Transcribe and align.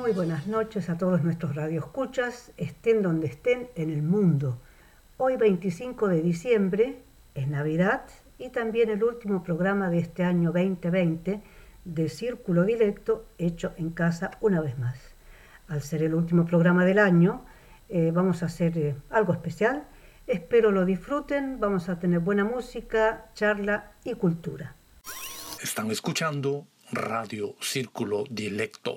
Muy 0.00 0.12
buenas 0.12 0.46
noches 0.46 0.88
a 0.88 0.96
todos 0.96 1.22
nuestros 1.22 1.54
radioescuchas, 1.54 2.52
estén 2.56 3.02
donde 3.02 3.26
estén 3.26 3.68
en 3.74 3.90
el 3.90 4.02
mundo. 4.02 4.58
Hoy 5.18 5.36
25 5.36 6.08
de 6.08 6.22
diciembre 6.22 7.02
es 7.34 7.48
Navidad 7.48 8.04
y 8.38 8.48
también 8.48 8.88
el 8.88 9.04
último 9.04 9.42
programa 9.42 9.90
de 9.90 9.98
este 9.98 10.24
año 10.24 10.52
2020 10.52 11.42
de 11.84 12.08
Círculo 12.08 12.64
Directo 12.64 13.26
hecho 13.36 13.74
en 13.76 13.90
casa 13.90 14.30
una 14.40 14.62
vez 14.62 14.78
más. 14.78 14.96
Al 15.68 15.82
ser 15.82 16.02
el 16.02 16.14
último 16.14 16.46
programa 16.46 16.86
del 16.86 16.98
año, 16.98 17.44
eh, 17.90 18.10
vamos 18.10 18.42
a 18.42 18.46
hacer 18.46 18.78
eh, 18.78 18.96
algo 19.10 19.34
especial. 19.34 19.86
Espero 20.26 20.70
lo 20.70 20.86
disfruten, 20.86 21.60
vamos 21.60 21.90
a 21.90 21.98
tener 21.98 22.20
buena 22.20 22.44
música, 22.44 23.26
charla 23.34 23.92
y 24.04 24.14
cultura. 24.14 24.74
Están 25.62 25.90
escuchando 25.90 26.66
Radio 26.90 27.54
Círculo 27.60 28.24
Directo. 28.30 28.96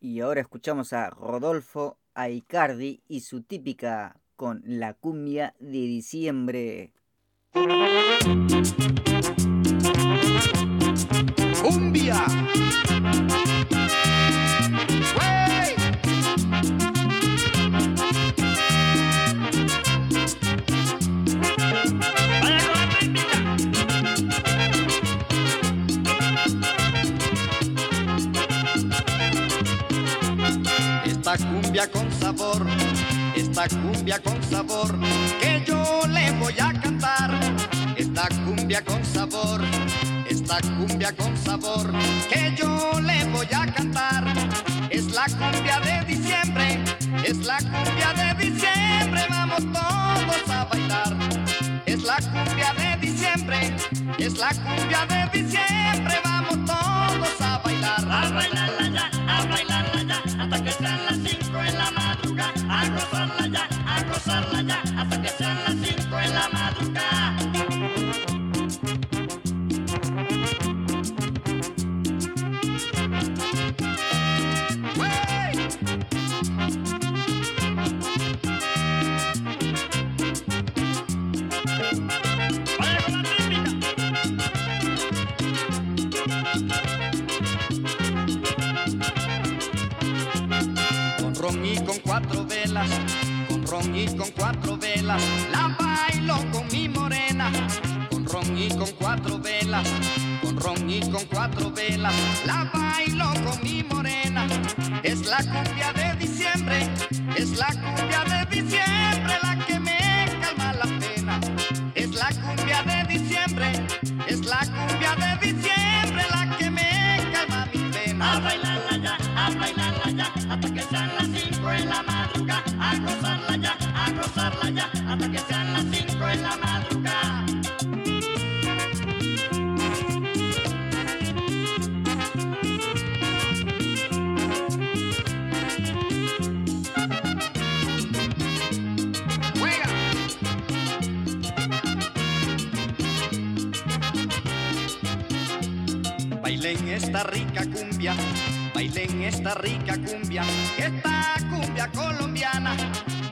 Y 0.00 0.20
ahora 0.20 0.40
escuchamos 0.40 0.92
a 0.92 1.10
Rodolfo 1.10 1.98
Aicardi 2.14 3.02
y 3.08 3.20
su 3.20 3.42
típica 3.42 4.20
con 4.36 4.62
la 4.64 4.94
cumbia 4.94 5.54
de 5.58 5.78
diciembre. 5.78 6.92
Cumbia. 11.60 12.24
Esta 33.34 33.66
cumbia 33.68 34.20
con 34.20 34.42
sabor, 34.42 34.98
que 35.40 35.64
yo 35.66 36.02
le 36.08 36.30
voy 36.32 36.54
a 36.60 36.78
cantar. 36.78 37.30
Esta 37.96 38.28
cumbia 38.44 38.84
con 38.84 39.02
sabor, 39.02 39.62
esta 40.28 40.58
cumbia 40.76 41.16
con 41.16 41.34
sabor, 41.38 41.90
que 42.30 42.54
yo 42.54 43.00
le 43.00 43.24
voy 43.32 43.48
a 43.50 43.72
cantar. 43.72 44.24
Es 44.90 45.06
la 45.12 45.24
cumbia 45.24 45.80
de 45.80 46.04
diciembre, 46.04 46.84
es 47.24 47.38
la 47.46 47.58
cumbia 47.60 48.12
de 48.12 48.44
diciembre, 48.44 49.26
vamos 49.30 49.64
todos 49.72 50.50
a 50.50 50.64
bailar. 50.66 51.16
Es 51.86 52.02
la 52.02 52.16
cumbia 52.16 52.74
de 52.74 53.06
diciembre, 53.06 53.74
es 54.18 54.36
la 54.36 54.50
cumbia 54.50 55.06
de 55.06 55.40
diciembre, 55.40 56.14
vamos 56.22 56.58
todos 56.66 57.40
a 57.40 57.58
bailar. 57.64 58.77
La 101.96 102.70
bailo 102.72 103.32
con 103.44 103.62
mi 103.62 103.82
morena. 103.82 104.46
Es 105.02 105.26
la 105.26 105.38
cumbia 105.38 105.92
de 105.94 106.07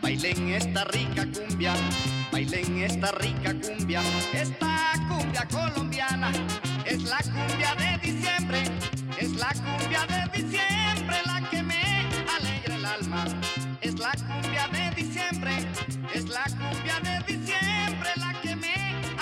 Bailen 0.07 0.51
esta 0.51 0.85
rica 0.85 1.27
cumbia, 1.35 1.75
bailen 2.31 2.79
esta 2.79 3.11
rica 3.11 3.53
cumbia, 3.55 4.01
esta 4.33 4.93
cumbia 5.09 5.45
colombiana. 5.51 6.31
Es 6.85 7.03
la 7.03 7.19
cumbia 7.25 7.75
de 7.75 7.99
diciembre, 7.99 8.63
es 9.19 9.33
la 9.33 9.49
cumbia 9.49 10.07
de 10.07 10.43
diciembre 10.43 11.17
la 11.27 11.51
que 11.51 11.61
me 11.61 11.83
alegra 12.39 12.77
el 12.77 12.87
alma. 12.87 13.25
Es 13.81 13.99
la 13.99 14.13
cumbia 14.13 14.69
de 14.69 14.95
diciembre, 14.95 15.53
es 16.15 16.29
la 16.29 16.45
cumbia 16.45 17.01
de 17.03 17.35
diciembre 17.35 18.11
la 18.15 18.41
que 18.43 18.55
me 18.55 18.75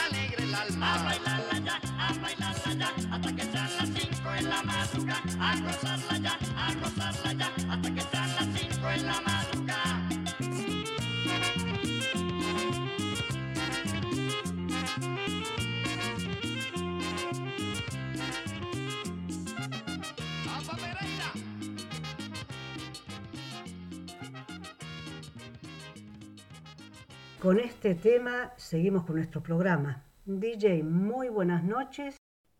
alegra 0.04 0.44
el 0.44 0.54
alma. 0.54 0.94
A 0.96 1.02
bailarla 1.02 1.58
ya, 1.64 1.80
a 1.98 2.12
bailarla 2.12 2.72
ya, 2.74 2.92
hasta 3.10 3.34
que 3.34 3.42
sean 3.42 3.70
las 3.78 3.88
cinco 3.88 4.34
en 4.36 4.50
la 4.50 4.62
madrugada. 4.62 5.83
Con 27.44 27.60
este 27.60 27.94
tema 27.94 28.52
seguimos 28.56 29.04
con 29.04 29.14
nuestro 29.16 29.42
programa. 29.42 30.02
DJ, 30.24 30.82
muy 30.82 31.28
buenas 31.28 31.62
noches. 31.62 32.16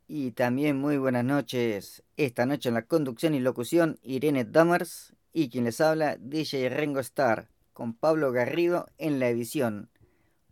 Y 0.07 0.33
también 0.33 0.77
muy 0.77 0.99
buenas 0.99 1.25
noches. 1.25 2.05
Esta 2.19 2.45
noche 2.45 2.69
en 2.69 2.75
la 2.75 2.83
conducción 2.83 3.35
y 3.35 3.41
locución 3.41 3.99
Irene 4.03 4.45
Damers 4.45 5.17
y 5.33 5.49
quien 5.49 5.65
les 5.65 5.81
habla 5.81 6.19
DJ 6.21 6.69
Rengo 6.69 7.01
Star 7.01 7.49
con 7.73 7.95
Pablo 7.95 8.31
Garrido 8.31 8.91
en 8.99 9.21
la 9.21 9.31
edición. 9.31 9.89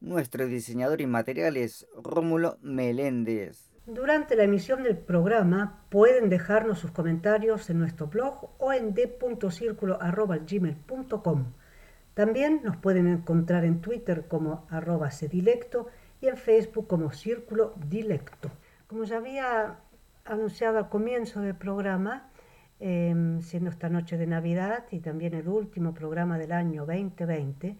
Nuestro 0.01 0.47
diseñador 0.47 1.03
y 1.03 1.07
materiales 1.07 1.87
Rómulo 2.03 2.57
Meléndez. 2.63 3.69
Durante 3.85 4.35
la 4.35 4.45
emisión 4.45 4.83
del 4.83 4.97
programa 4.97 5.85
pueden 5.91 6.31
dejarnos 6.31 6.79
sus 6.79 6.91
comentarios 6.91 7.69
en 7.69 7.81
nuestro 7.81 8.07
blog 8.07 8.49
o 8.59 8.73
en 8.73 8.95
d.circulo.gmail.com. 8.95 11.53
También 12.15 12.61
nos 12.63 12.77
pueden 12.77 13.07
encontrar 13.07 13.65
en 13.65 13.81
Twitter 13.81 14.29
como 14.29 14.67
arroba 14.69 15.09
cdilecto 15.11 15.87
y 16.21 16.29
en 16.29 16.37
Facebook 16.37 16.87
como 16.87 17.13
Círculo 17.13 17.75
Dilecto. 17.89 18.51
Como 18.87 19.05
ya 19.05 19.17
había 19.17 19.79
anunciado 20.25 20.79
al 20.79 20.89
comienzo 20.89 21.41
del 21.41 21.55
programa, 21.55 22.29
em, 22.81 23.41
siendo 23.41 23.71
esta 23.71 23.89
noche 23.89 24.19
de 24.19 24.27
Navidad 24.27 24.85
y 24.91 25.01
también 25.01 25.35
el 25.35 25.49
último 25.49 25.95
programa 25.95 26.37
del 26.37 26.53
año 26.53 26.85
2020, 26.85 27.79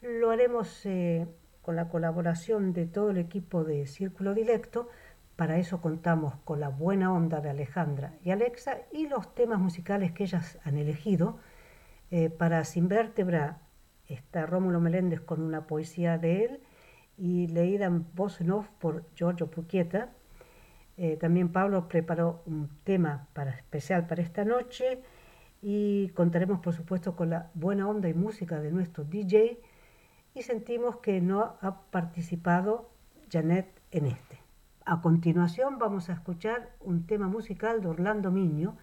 lo 0.00 0.30
haremos 0.30 0.86
eh, 0.86 1.26
con 1.60 1.76
la 1.76 1.88
colaboración 1.88 2.72
de 2.72 2.86
todo 2.86 3.10
el 3.10 3.18
equipo 3.18 3.64
de 3.64 3.86
Círculo 3.86 4.34
Directo. 4.34 4.88
Para 5.36 5.58
eso 5.58 5.80
contamos 5.80 6.34
con 6.44 6.60
la 6.60 6.68
buena 6.68 7.12
onda 7.12 7.40
de 7.40 7.50
Alejandra 7.50 8.14
y 8.22 8.30
Alexa 8.30 8.78
y 8.92 9.08
los 9.08 9.34
temas 9.34 9.58
musicales 9.58 10.12
que 10.12 10.24
ellas 10.24 10.58
han 10.64 10.78
elegido. 10.78 11.38
Eh, 12.10 12.30
para 12.30 12.64
Sin 12.64 12.88
Vértebra 12.88 13.58
está 14.08 14.46
Rómulo 14.46 14.80
Meléndez 14.80 15.20
con 15.20 15.42
una 15.42 15.66
poesía 15.66 16.18
de 16.18 16.44
él 16.44 16.60
y 17.16 17.46
leída 17.48 17.86
en 17.86 18.06
voz 18.14 18.40
en 18.40 18.50
off 18.50 18.68
por 18.78 19.04
Giorgio 19.14 19.50
Puquieta. 19.50 20.10
Eh, 20.96 21.16
también 21.16 21.50
Pablo 21.50 21.88
preparó 21.88 22.42
un 22.46 22.68
tema 22.84 23.28
para, 23.32 23.52
especial 23.52 24.06
para 24.06 24.22
esta 24.22 24.44
noche 24.44 25.02
y 25.62 26.08
contaremos 26.10 26.60
por 26.60 26.74
supuesto 26.74 27.16
con 27.16 27.30
la 27.30 27.50
buena 27.54 27.88
onda 27.88 28.08
y 28.08 28.14
música 28.14 28.60
de 28.60 28.70
nuestro 28.70 29.04
DJ 29.04 29.60
y 30.34 30.42
sentimos 30.42 30.96
que 30.98 31.20
no 31.20 31.56
ha 31.60 31.82
participado 31.90 32.90
Janet 33.30 33.80
en 33.90 34.06
este. 34.06 34.40
A 34.84 35.00
continuación 35.00 35.78
vamos 35.78 36.10
a 36.10 36.12
escuchar 36.12 36.70
un 36.80 37.06
tema 37.06 37.28
musical 37.28 37.80
de 37.80 37.88
Orlando 37.88 38.30
Miño 38.30 38.76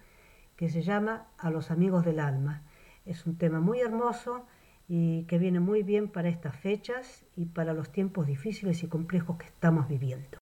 que 0.56 0.68
se 0.68 0.82
llama 0.82 1.28
A 1.38 1.50
los 1.50 1.70
amigos 1.70 2.04
del 2.04 2.18
alma. 2.18 2.62
Es 3.06 3.26
un 3.26 3.36
tema 3.36 3.60
muy 3.60 3.80
hermoso 3.80 4.46
y 4.94 5.24
que 5.24 5.38
viene 5.38 5.58
muy 5.58 5.82
bien 5.82 6.08
para 6.08 6.28
estas 6.28 6.54
fechas 6.54 7.24
y 7.34 7.46
para 7.46 7.72
los 7.72 7.90
tiempos 7.90 8.26
difíciles 8.26 8.82
y 8.82 8.88
complejos 8.88 9.38
que 9.38 9.46
estamos 9.46 9.88
viviendo. 9.88 10.41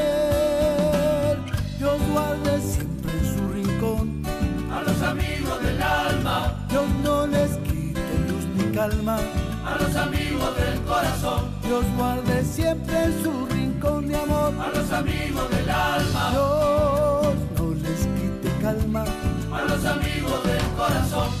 Dios 2.11 2.23
guarde 2.23 2.61
siempre 2.61 3.11
en 3.13 3.37
su 3.37 3.53
rincón 3.53 4.23
a 4.69 4.81
los 4.81 5.01
amigos 5.01 5.63
del 5.63 5.81
alma. 5.81 6.65
Dios 6.69 6.85
no 7.03 7.27
les 7.27 7.51
quite 7.59 8.19
luz 8.27 8.45
ni 8.57 8.75
calma 8.75 9.17
a 9.65 9.77
los 9.81 9.95
amigos 9.95 10.57
del 10.57 10.81
corazón. 10.81 11.45
Dios 11.61 11.85
guarde 11.95 12.43
siempre 12.43 13.03
en 13.03 13.23
su 13.23 13.45
rincón 13.45 14.09
de 14.09 14.15
amor 14.17 14.53
a 14.59 14.77
los 14.77 14.91
amigos 14.91 15.49
del 15.51 15.69
alma. 15.69 16.29
Dios 16.31 17.35
no 17.57 17.73
les 17.75 17.99
quite 18.01 18.61
calma 18.61 19.05
a 19.53 19.61
los 19.63 19.85
amigos 19.85 20.43
del 20.43 20.67
corazón. 20.75 21.40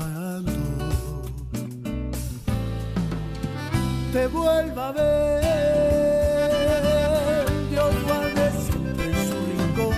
te 4.11 4.27
vuelva 4.27 4.89
a 4.89 4.91
ver. 4.91 5.45
Dios 7.69 7.93
guarde 8.05 8.51
siempre 8.59 9.05
en 9.05 9.15
su 9.29 9.35
rincón 9.45 9.93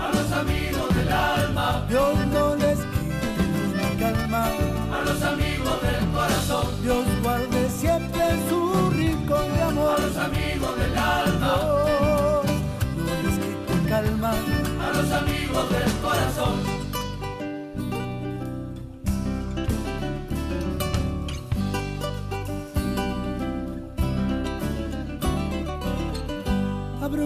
a 0.00 0.08
los 0.08 0.32
amigos 0.32 0.94
del 0.94 1.12
alma. 1.12 1.84
Dios 1.88 2.26
no 2.32 2.56
les 2.56 2.78
quite 2.78 3.28
una 3.70 3.88
calma 3.98 4.46
a 4.92 5.02
los 5.04 5.22
amigos 5.22 5.82
del 5.82 6.08
corazón. 6.12 6.66
Dios 6.82 7.04
guarde 7.22 7.68
siempre 7.68 8.30
en 8.30 8.48
su 8.48 8.90
rincón 8.90 9.52
de 9.52 9.62
amor 9.62 9.96
a 9.98 10.00
los 10.00 10.16
amigos 10.16 10.78
del 10.78 10.96
alma. 10.96 11.83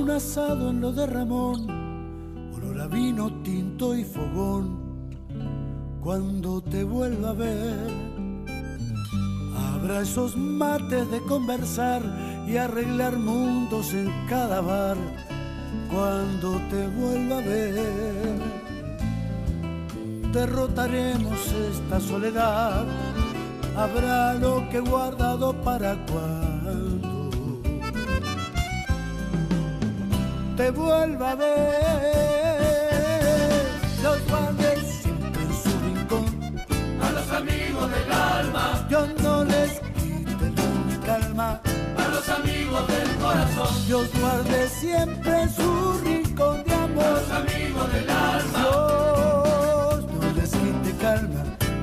Un 0.08 0.14
asado 0.14 0.70
en 0.70 0.80
lo 0.80 0.90
de 0.90 1.06
Ramón, 1.06 1.66
olor 2.56 2.80
a 2.80 2.86
vino, 2.86 3.30
tinto 3.42 3.94
y 3.94 4.04
fogón, 4.04 4.78
cuando 6.00 6.62
te 6.62 6.82
vuelva 6.82 7.30
a 7.30 7.32
ver. 7.34 7.90
Habrá 9.54 10.00
esos 10.00 10.34
mates 10.34 11.10
de 11.10 11.20
conversar 11.24 12.00
y 12.46 12.56
arreglar 12.56 13.18
mundos 13.18 13.92
en 13.92 14.10
cada 14.30 14.62
bar, 14.62 14.96
cuando 15.92 16.58
te 16.70 16.88
vuelva 16.88 17.36
a 17.36 17.42
ver. 17.42 18.40
Derrotaremos 20.32 21.38
esta 21.70 22.00
soledad, 22.00 22.86
habrá 23.76 24.32
lo 24.32 24.66
que 24.70 24.78
he 24.78 24.80
guardado 24.80 25.52
para 25.62 26.02
cuando 26.06 26.47
te 30.58 30.70
vuelva 30.72 31.30
a 31.30 31.34
ver. 31.36 32.56
Los 34.02 34.18
guardes 34.28 34.80
siempre 35.02 35.42
en 35.42 35.54
su 35.62 35.70
rincón. 35.86 36.24
A 37.00 37.12
los 37.12 37.30
amigos 37.30 37.90
del 37.92 38.12
alma. 38.12 38.84
Dios 38.88 39.08
no 39.22 39.44
les 39.44 39.78
quite 40.00 40.50
la 40.56 41.00
calma. 41.06 41.60
A 41.96 42.08
los 42.08 42.28
amigos 42.28 42.88
del 42.88 43.08
corazón. 43.22 43.86
Dios 43.86 44.08
guarde 44.20 44.68
siempre 44.68 45.42
en 45.42 45.50
su 45.54 46.00
rincón 46.04 46.64
de 46.64 46.74
amor. 46.74 47.04
A 47.04 47.10
los 47.10 47.30
amigos 47.30 47.92
del 47.92 48.10
alma. 48.10 48.58
Dios 48.58 50.04
no 50.12 50.20
les 50.38 50.50
quite 50.50 50.90
calma. 51.00 51.42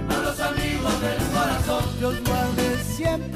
A 0.10 0.18
los 0.26 0.38
amigos 0.52 1.02
del 1.06 1.20
corazón. 1.34 1.84
Dios 1.98 2.16
guarde 2.28 2.68
siempre 2.98 3.35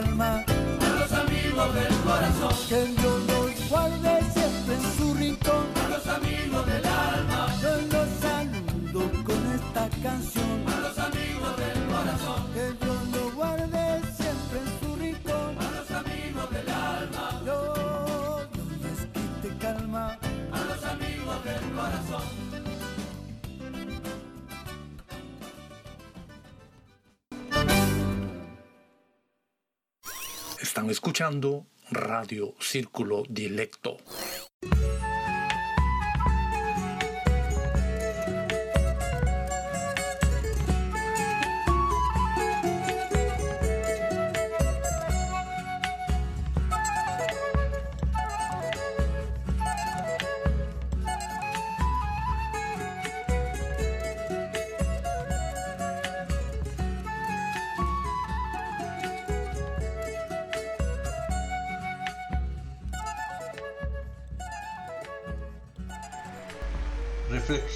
calma 0.00 0.44
a 0.46 1.00
los 1.00 1.12
amigos 1.12 1.74
del 1.74 1.94
corazón. 2.04 2.54
Que 2.68 2.84
Dios 3.00 3.20
los 3.28 3.68
guarde 3.70 4.25
Escuchando 30.90 31.66
Radio 31.90 32.54
Círculo 32.60 33.24
Dilecto. 33.28 33.98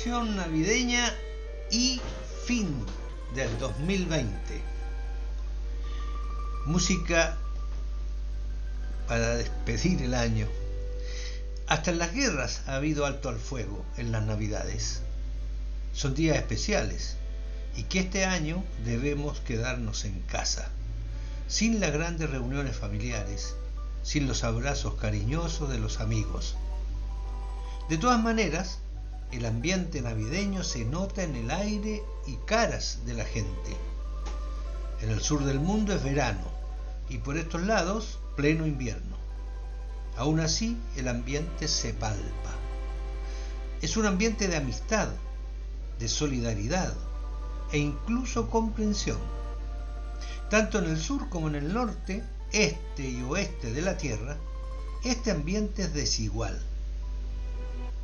Navideña 0.07 1.15
y 1.71 2.01
fin 2.47 2.75
del 3.35 3.59
2020. 3.59 4.63
Música 6.65 7.37
para 9.07 9.37
despedir 9.37 10.03
el 10.03 10.15
año. 10.15 10.49
Hasta 11.67 11.91
en 11.91 11.99
las 11.99 12.15
guerras 12.15 12.63
ha 12.67 12.77
habido 12.77 13.05
alto 13.05 13.29
al 13.29 13.39
fuego 13.39 13.85
en 13.99 14.11
las 14.11 14.23
navidades. 14.23 15.03
Son 15.93 16.15
días 16.15 16.39
especiales 16.39 17.17
y 17.77 17.83
que 17.83 18.01
este 18.01 18.25
año 18.25 18.65
debemos 18.85 19.41
quedarnos 19.41 20.07
en 20.07 20.19
casa, 20.23 20.71
sin 21.47 21.79
las 21.79 21.93
grandes 21.93 22.31
reuniones 22.31 22.75
familiares, 22.75 23.55
sin 24.03 24.27
los 24.27 24.45
abrazos 24.45 24.95
cariñosos 24.95 25.69
de 25.69 25.79
los 25.79 26.01
amigos. 26.01 26.57
De 27.91 27.99
todas 27.99 28.23
maneras, 28.23 28.79
el 29.33 29.47
ambiente 29.47 30.03
navideño 30.03 30.65
se 30.65 30.85
nota 30.85 31.23
en 31.23 31.37
el 31.37 31.51
aire 31.51 32.03
y 32.27 32.35
caras 32.47 33.01
de 33.07 33.15
la 33.15 33.25
gente. 33.25 33.77
En 35.01 35.11
el 35.11 35.21
sur 35.21 35.45
del 35.45 35.61
mundo 35.61 35.95
es 35.95 36.03
verano 36.03 36.51
y 37.09 37.19
por 37.19 37.37
estos 37.37 37.63
lados 37.63 38.19
pleno 38.37 38.67
invierno. 38.67 39.17
Aún 40.17 40.41
así, 40.41 40.77
el 40.97 41.09
ambiente 41.09 41.69
se 41.69 41.95
palpa. 41.95 42.55
Es 43.81 43.97
un 43.97 44.07
ambiente 44.07 44.49
de 44.49 44.57
amistad, 44.57 45.09
de 45.99 46.09
solidaridad 46.09 46.93
e 47.73 47.79
incluso 47.79 48.51
comprensión. 48.51 49.19
Tanto 50.51 50.79
en 50.81 50.87
el 50.87 50.99
sur 50.99 51.29
como 51.29 51.49
en 51.49 51.55
el 51.55 51.73
norte, 51.73 52.25
este 52.51 53.09
y 53.09 53.23
oeste 53.23 53.73
de 53.73 53.83
la 53.83 53.97
Tierra, 53.97 54.37
este 55.05 55.31
ambiente 55.31 55.83
es 55.85 55.95
desigual 55.95 56.61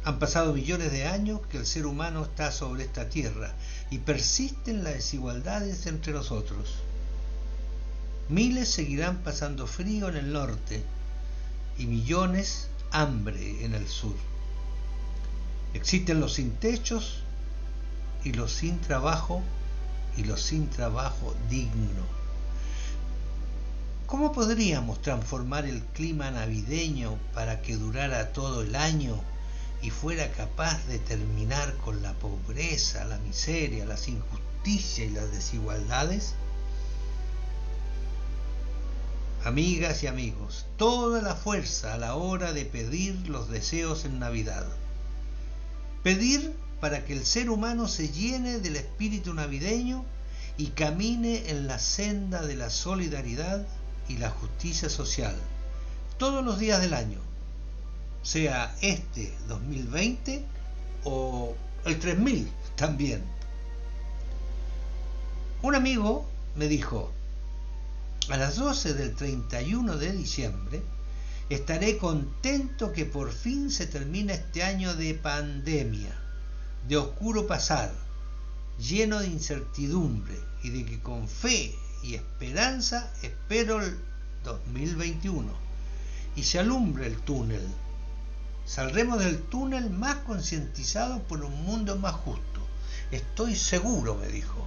han 0.06 0.20
pasado 0.20 0.52
millones 0.52 0.92
de 0.92 1.08
años 1.08 1.40
que 1.50 1.58
el 1.58 1.66
ser 1.66 1.84
humano 1.84 2.22
está 2.22 2.52
sobre 2.52 2.84
esta 2.84 3.08
tierra 3.08 3.52
y 3.90 3.98
persisten 3.98 4.84
las 4.84 4.94
desigualdades 4.94 5.84
entre 5.86 6.12
nosotros. 6.12 6.76
Miles 8.28 8.68
seguirán 8.68 9.24
pasando 9.24 9.66
frío 9.66 10.08
en 10.08 10.14
el 10.14 10.32
norte 10.32 10.84
y 11.76 11.86
millones 11.86 12.68
hambre 12.92 13.64
en 13.64 13.74
el 13.74 13.88
sur. 13.88 14.14
Existen 15.74 16.20
los 16.20 16.34
sin 16.34 16.52
techos 16.52 17.22
y 18.22 18.32
los 18.32 18.52
sin 18.52 18.80
trabajo 18.80 19.42
y 20.16 20.22
los 20.22 20.40
sin 20.40 20.70
trabajo 20.70 21.34
digno. 21.50 22.04
¿Cómo 24.06 24.32
podríamos 24.32 25.02
transformar 25.02 25.66
el 25.66 25.82
clima 25.82 26.30
navideño 26.30 27.18
para 27.34 27.60
que 27.60 27.76
durara 27.76 28.32
todo 28.32 28.62
el 28.62 28.76
año 28.76 29.20
y 29.82 29.90
fuera 29.90 30.30
capaz 30.32 30.86
de 30.86 30.98
terminar 30.98 31.76
con 31.78 32.02
la 32.02 32.14
pobreza, 32.14 33.04
la 33.04 33.18
miseria, 33.18 33.84
las 33.84 34.08
injusticias 34.08 35.08
y 35.08 35.10
las 35.10 35.30
desigualdades? 35.32 36.34
Amigas 39.44 40.02
y 40.02 40.06
amigos, 40.06 40.66
toda 40.76 41.22
la 41.22 41.36
fuerza 41.36 41.94
a 41.94 41.98
la 41.98 42.16
hora 42.16 42.52
de 42.52 42.64
pedir 42.64 43.28
los 43.28 43.48
deseos 43.48 44.04
en 44.04 44.18
Navidad. 44.18 44.66
Pedir 46.02 46.52
para 46.80 47.04
que 47.04 47.12
el 47.12 47.24
ser 47.24 47.50
humano 47.50 47.88
se 47.88 48.08
llene 48.08 48.58
del 48.58 48.76
espíritu 48.76 49.34
navideño 49.34 50.04
y 50.58 50.68
camine 50.68 51.50
en 51.50 51.66
la 51.66 51.78
senda 51.78 52.42
de 52.42 52.56
la 52.56 52.70
solidaridad 52.70 53.66
y 54.08 54.18
la 54.18 54.30
justicia 54.30 54.88
social 54.88 55.36
todos 56.18 56.44
los 56.44 56.58
días 56.58 56.80
del 56.80 56.94
año 56.94 57.20
sea 58.26 58.74
este 58.80 59.32
2020 59.46 60.44
o 61.04 61.54
el 61.84 61.98
3000 62.00 62.50
también. 62.74 63.22
Un 65.62 65.76
amigo 65.76 66.28
me 66.56 66.66
dijo, 66.66 67.12
a 68.28 68.36
las 68.36 68.56
12 68.56 68.94
del 68.94 69.14
31 69.14 69.96
de 69.96 70.10
diciembre 70.10 70.82
estaré 71.50 71.98
contento 71.98 72.92
que 72.92 73.04
por 73.04 73.32
fin 73.32 73.70
se 73.70 73.86
termine 73.86 74.32
este 74.34 74.64
año 74.64 74.96
de 74.96 75.14
pandemia, 75.14 76.12
de 76.88 76.96
oscuro 76.96 77.46
pasar, 77.46 77.94
lleno 78.80 79.20
de 79.20 79.28
incertidumbre 79.28 80.34
y 80.64 80.70
de 80.70 80.84
que 80.84 81.00
con 81.00 81.28
fe 81.28 81.72
y 82.02 82.14
esperanza 82.14 83.08
espero 83.22 83.80
el 83.80 83.96
2021 84.42 85.48
y 86.34 86.42
se 86.42 86.58
alumbre 86.58 87.06
el 87.06 87.20
túnel 87.20 87.62
Saldremos 88.66 89.20
del 89.20 89.40
túnel 89.42 89.90
más 89.90 90.16
concientizados 90.16 91.20
por 91.22 91.44
un 91.44 91.64
mundo 91.64 91.96
más 91.96 92.14
justo. 92.14 92.60
Estoy 93.12 93.54
seguro, 93.54 94.16
me 94.16 94.26
dijo. 94.26 94.66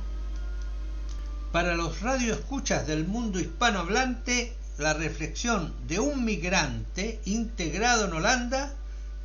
Para 1.51 1.75
los 1.75 1.99
radioescuchas 1.99 2.87
del 2.87 3.05
mundo 3.05 3.39
hispanohablante, 3.39 4.55
la 4.77 4.93
reflexión 4.93 5.73
de 5.87 5.99
un 5.99 6.23
migrante 6.23 7.19
integrado 7.25 8.05
en 8.05 8.13
Holanda, 8.13 8.73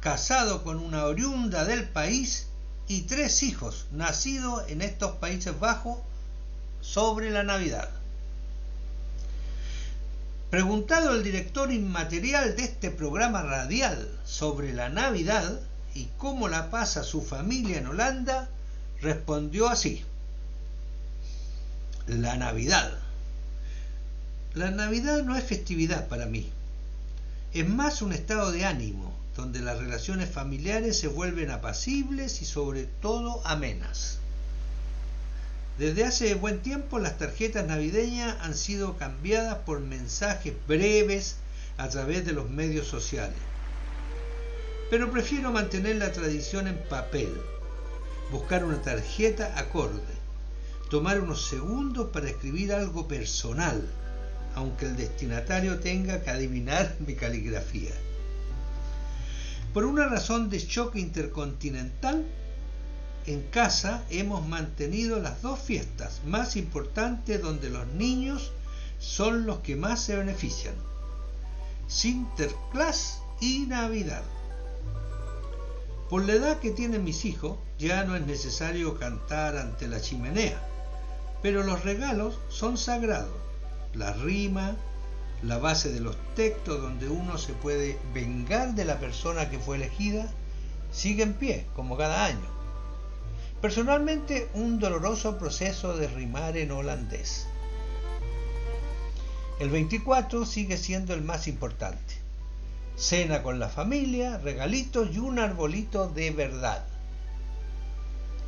casado 0.01 0.65
con 0.65 0.79
una 0.79 1.05
oriunda 1.05 1.65
del 1.65 1.89
país 1.89 2.49
y 2.89 3.03
tres 3.03 3.45
hijos 3.45 3.87
nacidos 3.93 4.65
en 4.69 4.83
estos 4.83 5.13
Países 5.13 5.59
Bajos 5.61 5.99
sobre 6.81 7.31
la 7.31 7.45
Navidad. 7.45 7.89
Preguntado 10.55 11.17
el 11.17 11.25
director 11.25 11.73
inmaterial 11.73 12.55
de 12.55 12.63
este 12.63 12.93
programa 12.93 13.43
radial 13.43 14.09
sobre 14.25 14.73
la 14.73 14.89
Navidad 14.89 15.59
y 15.97 16.07
cómo 16.17 16.47
la 16.47 16.71
pasa 16.71 17.03
su 17.03 17.23
familia 17.23 17.79
en 17.79 17.89
Holanda, 17.89 18.49
respondió 19.01 19.69
así. 19.69 20.05
La 22.07 22.37
Navidad. 22.37 22.97
La 24.55 24.71
Navidad 24.71 25.25
no 25.25 25.35
es 25.35 25.43
festividad 25.43 26.07
para 26.07 26.27
mí. 26.27 26.49
Es 27.53 27.69
más 27.69 28.01
un 28.01 28.13
estado 28.13 28.53
de 28.53 28.65
ánimo, 28.65 29.13
donde 29.35 29.59
las 29.59 29.79
relaciones 29.79 30.31
familiares 30.31 30.97
se 30.97 31.09
vuelven 31.09 31.51
apacibles 31.51 32.43
y 32.43 32.45
sobre 32.45 32.85
todo 33.03 33.45
amenas. 33.45 34.21
Desde 35.79 36.05
hace 36.05 36.35
buen 36.35 36.61
tiempo 36.61 37.01
las 37.01 37.19
tarjetas 37.19 37.67
navideñas 37.67 38.37
han 38.43 38.55
sido 38.55 38.97
cambiadas 38.97 39.57
por 39.67 39.81
mensajes 39.81 40.55
breves 40.69 41.37
a 41.79 41.89
través 41.89 42.25
de 42.25 42.33
los 42.33 42.49
medios 42.49 42.87
sociales. 42.87 43.37
Pero 44.89 45.11
prefiero 45.11 45.51
mantener 45.51 45.97
la 45.97 46.13
tradición 46.13 46.69
en 46.69 46.79
papel, 46.89 47.35
buscar 48.31 48.65
una 48.65 48.81
tarjeta 48.83 49.59
acorde, 49.59 50.01
tomar 50.91 51.21
unos 51.21 51.49
segundos 51.49 52.11
para 52.13 52.29
escribir 52.29 52.73
algo 52.73 53.09
personal, 53.09 53.85
aunque 54.55 54.87
el 54.87 54.97
destinatario 54.97 55.81
tenga 55.81 56.23
que 56.23 56.31
adivinar 56.31 56.95
mi 57.05 57.17
caligrafía. 57.17 57.95
Por 59.73 59.87
una 59.87 60.07
razón 60.07 60.51
de 60.51 60.65
choque 60.65 61.01
intercontinental, 61.01 62.25
en 63.27 63.43
casa 63.43 64.05
hemos 64.11 64.47
mantenido 64.47 65.19
las 65.19 65.41
dos 65.41 65.59
fiestas 65.59 66.21
más 66.27 66.57
importantes 66.57 67.41
donde 67.41 67.71
los 67.71 67.87
niños 67.89 68.53
son 68.99 69.47
los 69.47 69.61
que 69.61 69.77
más 69.77 70.03
se 70.03 70.17
benefician. 70.17 70.75
Sinterklaas 71.87 73.21
y 73.41 73.61
Navidad. 73.67 74.23
Por 76.11 76.25
la 76.27 76.35
edad 76.35 76.61
que 76.61 76.71
tienen 76.71 77.05
mis 77.05 77.25
hijos, 77.25 77.59
ya 77.79 78.05
no 78.05 78.15
es 78.15 78.27
necesario 78.27 78.99
cantar 78.99 79.57
ante 79.57 79.89
la 79.89 80.01
chimenea, 80.01 80.61
pero 81.43 81.63
los 81.63 81.83
regalos 81.83 82.39
son 82.49 82.77
sagrados. 82.77 83.35
La 83.95 84.13
rima, 84.13 84.77
la 85.43 85.59
base 85.59 85.93
de 85.93 86.01
los 86.01 86.17
textos 86.35 86.81
donde 86.81 87.09
uno 87.09 87.39
se 87.39 87.53
puede 87.55 87.99
vengar 88.13 88.75
de 88.75 88.85
la 88.85 88.99
persona 88.99 89.51
que 89.51 89.59
fue 89.59 89.77
elegida, 89.77 90.31
sigue 90.93 91.23
en 91.23 91.35
pie, 91.35 91.67
como 91.75 91.97
cada 91.97 92.27
año. 92.27 92.54
Personalmente, 93.65 94.51
un 94.53 94.79
doloroso 94.79 95.39
proceso 95.39 95.97
de 95.97 96.07
rimar 96.07 96.59
en 96.59 96.71
holandés. 96.71 97.47
El 99.59 99.71
24 99.71 100.45
sigue 100.45 100.77
siendo 100.77 101.15
el 101.15 101.23
más 101.23 101.49
importante. 101.49 102.15
Cena 102.95 103.43
con 103.43 103.59
la 103.59 103.71
familia, 103.71 104.37
regalitos 104.37 105.09
y 105.15 105.19
un 105.19 105.39
arbolito 105.39 106.09
de 106.11 106.31
verdad. 106.31 106.85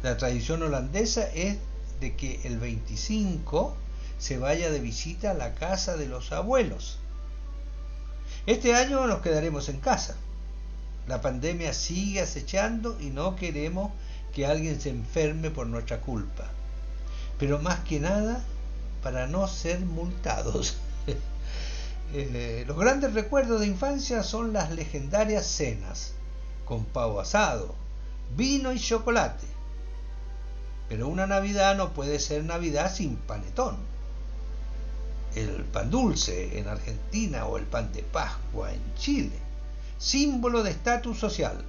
La 0.02 0.18
tradición 0.18 0.62
holandesa 0.62 1.26
es 1.32 1.56
de 1.98 2.14
que 2.14 2.42
el 2.44 2.58
25 2.58 3.74
se 4.18 4.36
vaya 4.36 4.70
de 4.70 4.80
visita 4.80 5.30
a 5.30 5.34
la 5.34 5.54
casa 5.54 5.96
de 5.96 6.08
los 6.08 6.30
abuelos. 6.30 6.98
Este 8.44 8.74
año 8.74 9.06
nos 9.06 9.22
quedaremos 9.22 9.70
en 9.70 9.80
casa. 9.80 10.14
La 11.08 11.22
pandemia 11.22 11.72
sigue 11.72 12.20
acechando 12.20 13.00
y 13.00 13.06
no 13.06 13.34
queremos 13.34 13.92
que 14.36 14.44
alguien 14.44 14.78
se 14.78 14.90
enferme 14.90 15.50
por 15.50 15.66
nuestra 15.66 16.02
culpa, 16.02 16.44
pero 17.38 17.58
más 17.58 17.80
que 17.80 18.00
nada 18.00 18.44
para 19.02 19.26
no 19.26 19.48
ser 19.48 19.80
multados. 19.80 20.76
Eh, 22.14 22.62
los 22.68 22.78
grandes 22.78 23.14
recuerdos 23.14 23.60
de 23.60 23.66
infancia 23.66 24.22
son 24.22 24.52
las 24.52 24.70
legendarias 24.70 25.44
cenas, 25.44 26.12
con 26.64 26.84
pavo 26.84 27.18
asado, 27.18 27.74
vino 28.36 28.72
y 28.72 28.78
chocolate. 28.78 29.44
Pero 30.88 31.08
una 31.08 31.26
Navidad 31.26 31.76
no 31.76 31.92
puede 31.92 32.20
ser 32.20 32.44
Navidad 32.44 32.94
sin 32.94 33.16
panetón. 33.16 33.76
El 35.34 35.64
pan 35.64 35.90
dulce 35.90 36.60
en 36.60 36.68
Argentina 36.68 37.44
o 37.46 37.58
el 37.58 37.64
pan 37.64 37.92
de 37.92 38.04
Pascua 38.04 38.72
en 38.72 38.94
Chile, 38.94 39.36
símbolo 39.98 40.62
de 40.62 40.70
estatus 40.70 41.18
social. 41.18 41.64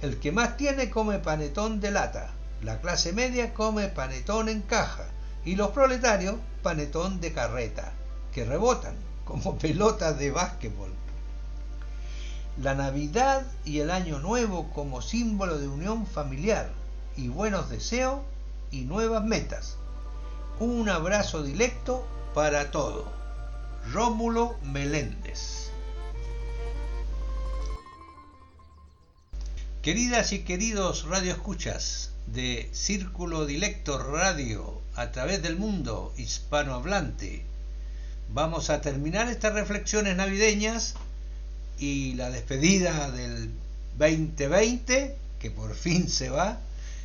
El 0.00 0.20
que 0.20 0.30
más 0.30 0.56
tiene 0.56 0.90
come 0.90 1.18
panetón 1.18 1.80
de 1.80 1.90
lata, 1.90 2.30
la 2.62 2.80
clase 2.80 3.12
media 3.12 3.52
come 3.52 3.88
panetón 3.88 4.48
en 4.48 4.62
caja 4.62 5.06
y 5.44 5.56
los 5.56 5.70
proletarios 5.70 6.36
panetón 6.62 7.20
de 7.20 7.32
carreta, 7.32 7.92
que 8.32 8.44
rebotan 8.44 8.94
como 9.24 9.58
pelotas 9.58 10.16
de 10.18 10.30
básquetbol. 10.30 10.92
La 12.62 12.74
Navidad 12.74 13.44
y 13.64 13.80
el 13.80 13.90
Año 13.90 14.20
Nuevo 14.20 14.70
como 14.70 15.02
símbolo 15.02 15.58
de 15.58 15.68
unión 15.68 16.06
familiar 16.06 16.70
y 17.16 17.28
buenos 17.28 17.68
deseos 17.68 18.20
y 18.70 18.82
nuevas 18.82 19.24
metas. 19.24 19.78
Un 20.60 20.88
abrazo 20.88 21.42
directo 21.42 22.06
para 22.34 22.70
todo. 22.70 23.04
Rómulo 23.92 24.56
Meléndez. 24.62 25.57
Queridas 29.88 30.32
y 30.32 30.40
queridos 30.40 31.04
radioescuchas 31.04 32.10
de 32.26 32.68
Círculo 32.72 33.46
Dilecto 33.46 33.96
Radio 33.96 34.82
a 34.94 35.12
través 35.12 35.42
del 35.42 35.56
mundo 35.56 36.12
hispanohablante, 36.18 37.42
vamos 38.28 38.68
a 38.68 38.82
terminar 38.82 39.30
estas 39.30 39.54
reflexiones 39.54 40.14
navideñas 40.14 40.94
y 41.78 42.12
la 42.16 42.28
despedida 42.28 43.10
del 43.12 43.48
2020, 43.96 45.16
que 45.40 45.50
por 45.50 45.74
fin 45.74 46.10
se 46.10 46.28
va, 46.28 46.60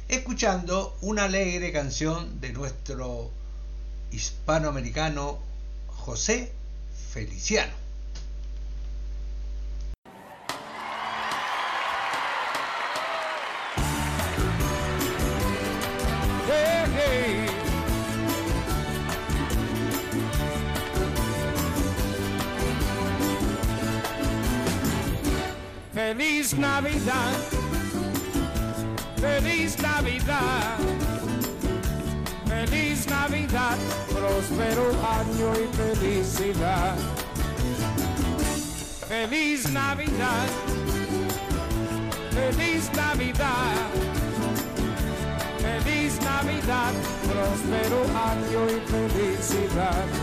escuchando 0.10 0.94
una 1.00 1.24
alegre 1.24 1.72
canción 1.72 2.42
de 2.42 2.52
nuestro 2.52 3.32
hispanoamericano 4.12 5.40
José 5.88 6.52
Feliciano. 7.14 7.83
Feliz 39.08 39.70
Navidad, 39.72 40.48
feliz 42.32 42.92
Navidad, 42.96 43.76
feliz 45.60 46.20
Navidad, 46.22 46.94
próspero 47.24 48.04
año 48.16 48.66
y 48.70 48.80
felicidad. 48.92 50.23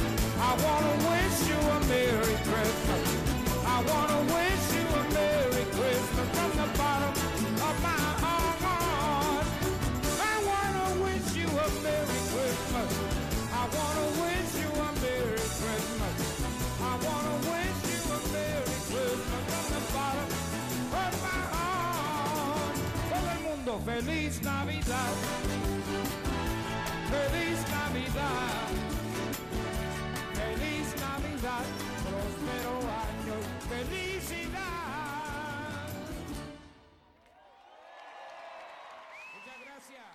I 0.43 0.55
wanna 0.65 0.95
wish 1.09 1.37
you 1.49 1.59
a 1.75 1.79
Merry 1.85 2.35
Christmas. 2.49 3.05
I 3.63 3.77
wanna 3.89 4.21
wish 4.33 4.65
you 4.73 4.85
a 4.89 5.03
Merry 5.13 5.65
Christmas 5.77 6.27
from 6.35 6.51
the 6.57 6.67
bottom 6.81 7.13
of 7.69 7.75
my 7.85 8.03
heart. 8.23 9.45
I 10.17 10.35
wanna 10.49 10.87
wish 11.05 11.27
you 11.37 11.45
a 11.45 11.67
Merry 11.85 12.19
Christmas. 12.33 12.91
I 13.53 13.63
wanna 13.77 14.07
wish 14.23 14.51
you 14.61 14.69
a 14.81 14.89
Merry 15.05 15.45
Christmas. 15.61 16.17
I 16.89 16.93
wanna 17.05 17.35
wish 17.53 17.79
you 17.93 18.01
a 18.09 18.19
Merry 18.33 18.77
Christmas 18.89 19.43
from 19.51 19.65
the 19.75 19.81
bottom 19.93 20.29
of 21.05 21.13
my 21.21 21.41
heart. 21.53 22.75
Todo 23.13 23.29
el 23.35 23.41
mundo, 23.45 23.73
feliz 23.85 24.41
Navidad. 24.41 25.13
Feliz 27.11 27.59
Navidad. 27.69 28.80
Próspero 31.41 32.77
año 32.85 33.33
y 33.41 33.57
felicidad. 33.67 34.61
Muchas 39.33 39.57
gracias. 39.65 40.05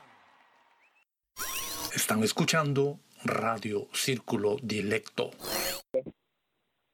Están 1.96 2.22
escuchando 2.22 3.00
Radio 3.24 3.88
Círculo 3.92 4.54
Dilecto. 4.62 5.30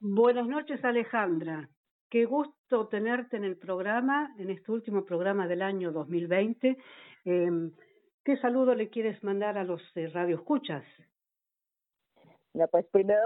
Buenas 0.01 0.47
noches, 0.47 0.83
Alejandra. 0.83 1.69
Qué 2.09 2.25
gusto 2.25 2.89
tenerte 2.89 3.37
en 3.37 3.45
el 3.45 3.59
programa, 3.59 4.35
en 4.39 4.49
este 4.49 4.73
último 4.73 5.05
programa 5.05 5.47
del 5.47 5.61
año 5.61 5.93
2020. 5.93 6.79
Eh, 7.27 7.51
¿Qué 8.25 8.37
saludo 8.39 8.75
le 8.75 8.89
quieres 8.89 9.23
mandar 9.23 9.59
a 9.59 9.65
los 9.65 9.83
eh, 9.95 10.07
radioescuchas? 10.07 10.85
No, 12.55 12.69
pues 12.69 12.85
primero, 12.93 13.21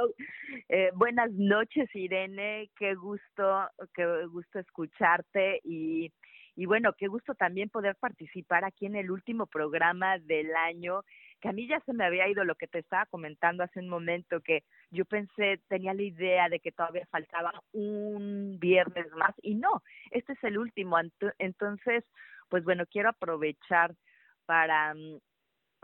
eh, 0.69 0.91
buenas 0.95 1.33
noches, 1.33 1.89
Irene. 1.95 2.71
Qué 2.77 2.95
gusto, 2.95 3.69
qué 3.93 4.25
gusto 4.27 4.61
escucharte 4.61 5.61
y, 5.65 6.13
y 6.55 6.67
bueno, 6.67 6.93
qué 6.97 7.09
gusto 7.09 7.35
también 7.35 7.69
poder 7.69 7.97
participar 7.97 8.65
aquí 8.65 8.87
en 8.87 8.95
el 8.95 9.11
último 9.11 9.47
programa 9.47 10.19
del 10.19 10.55
año, 10.55 11.03
que 11.41 11.49
a 11.49 11.53
mí 11.53 11.67
ya 11.67 11.81
se 11.81 11.93
me 11.93 12.05
había 12.05 12.29
ido 12.29 12.45
lo 12.45 12.55
que 12.55 12.69
te 12.69 12.79
estaba 12.79 13.05
comentando 13.07 13.65
hace 13.65 13.81
un 13.81 13.89
momento, 13.89 14.41
que 14.43 14.63
yo 14.93 15.05
pensé, 15.05 15.61
tenía 15.69 15.93
la 15.93 16.03
idea 16.03 16.49
de 16.49 16.61
que 16.61 16.71
todavía 16.71 17.07
faltaba 17.11 17.53
un 17.73 18.59
viernes 18.61 19.11
más 19.19 19.35
y 19.43 19.57
no, 19.57 19.83
este 20.13 20.35
es 20.35 20.45
el 20.45 20.57
último. 20.57 20.99
Entonces, 21.39 22.05
pues 22.49 22.63
bueno, 22.63 22.85
quiero 22.87 23.09
aprovechar 23.09 23.93
para, 24.47 24.95
mm, 24.95 25.19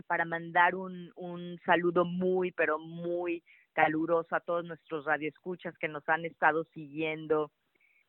para 0.03 0.25
mandar 0.25 0.75
un, 0.75 1.13
un 1.17 1.59
saludo 1.65 2.05
muy, 2.05 2.53
pero 2.53 2.79
muy 2.79 3.43
caluroso 3.73 4.35
a 4.35 4.41
todos 4.41 4.65
nuestros 4.65 5.05
radioescuchas 5.05 5.77
que 5.79 5.89
nos 5.89 6.07
han 6.09 6.25
estado 6.25 6.65
siguiendo 6.75 7.51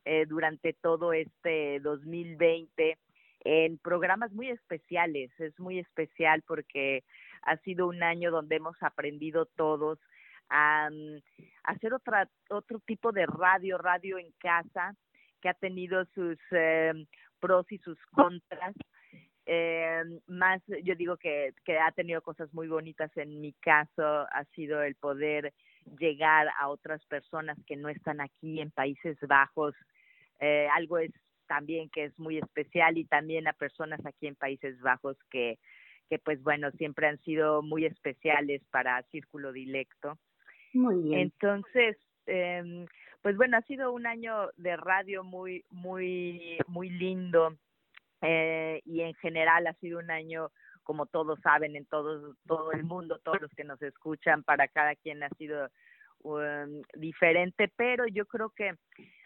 eh, 0.06 0.26
durante 0.26 0.74
todo 0.74 1.14
este 1.14 1.80
2020 1.80 2.98
en 3.46 3.78
programas 3.78 4.32
muy 4.34 4.50
especiales. 4.50 5.32
Es 5.40 5.58
muy 5.60 5.80
especial 5.80 6.44
porque 6.46 7.04
ha 7.44 7.58
sido 7.58 7.88
un 7.88 8.04
año 8.04 8.32
donde 8.32 8.58
hemos 8.58 8.76
aprendido 8.82 9.46
todos 9.46 10.00
a, 10.50 10.90
mm, 10.92 11.22
hacer 11.64 11.94
otra, 11.94 12.30
otro 12.50 12.80
tipo 12.80 13.12
de 13.12 13.26
radio, 13.26 13.78
radio 13.78 14.18
en 14.18 14.32
casa, 14.40 14.96
que 15.42 15.50
ha 15.50 15.54
tenido 15.54 16.06
sus 16.14 16.38
eh, 16.52 16.94
pros 17.40 17.70
y 17.72 17.78
sus 17.80 17.98
contras. 18.08 18.76
Eh, 19.46 20.04
más, 20.28 20.62
yo 20.84 20.96
digo 20.96 21.18
que, 21.18 21.54
que 21.66 21.78
ha 21.78 21.92
tenido 21.92 22.22
cosas 22.22 22.54
muy 22.54 22.68
bonitas 22.68 23.16
en 23.18 23.42
mi 23.42 23.54
caso, 23.54 24.04
ha 24.04 24.46
sido 24.56 24.82
el 24.84 24.96
poder 24.96 25.54
llegar 26.00 26.48
a 26.60 26.70
otras 26.70 27.06
personas 27.06 27.58
que 27.68 27.76
no 27.76 27.90
están 27.90 28.22
aquí 28.22 28.62
en 28.62 28.72
Países 28.72 29.18
Bajos. 29.22 29.76
Eh, 30.40 30.68
algo 30.74 30.98
es 30.98 31.12
también 31.48 31.90
que 31.90 32.06
es 32.06 32.18
muy 32.18 32.38
especial 32.38 32.98
y 32.98 33.04
también 33.06 33.48
a 33.48 33.54
personas 33.54 34.06
aquí 34.06 34.28
en 34.28 34.36
Países 34.36 34.80
Bajos 34.80 35.18
que, 35.30 35.60
que 36.10 36.20
pues 36.20 36.42
bueno, 36.42 36.72
siempre 36.72 37.08
han 37.08 37.20
sido 37.24 37.62
muy 37.62 37.86
especiales 37.86 38.62
para 38.72 39.04
Círculo 39.12 39.52
Dilecto. 39.52 40.18
Muy 40.74 41.04
bien. 41.04 41.20
Entonces, 41.20 41.98
eh, 42.28 42.86
pues 43.22 43.36
bueno, 43.36 43.58
ha 43.58 43.62
sido 43.64 43.92
un 43.92 44.08
año 44.08 44.50
de 44.56 44.78
radio 44.78 45.24
muy, 45.24 45.66
muy, 45.70 46.58
muy 46.68 46.90
lindo 46.90 47.58
eh, 48.24 48.82
y 48.86 49.02
en 49.02 49.14
general 49.16 49.68
ha 49.68 49.74
sido 49.74 50.00
un 50.00 50.10
año, 50.10 50.50
como 50.84 51.06
todos 51.06 51.40
saben, 51.42 51.76
en 51.76 51.86
todo, 51.86 52.36
todo 52.48 52.72
el 52.72 52.84
mundo, 52.84 53.20
todos 53.20 53.42
los 53.42 53.52
que 53.52 53.66
nos 53.66 53.82
escuchan, 53.82 54.44
para 54.44 54.70
cada 54.70 54.96
quien 54.96 55.22
ha 55.24 55.30
sido 55.32 55.70
um, 56.20 56.82
diferente, 56.94 57.70
pero 57.76 58.08
yo 58.08 58.26
creo 58.26 58.50
que 58.52 58.76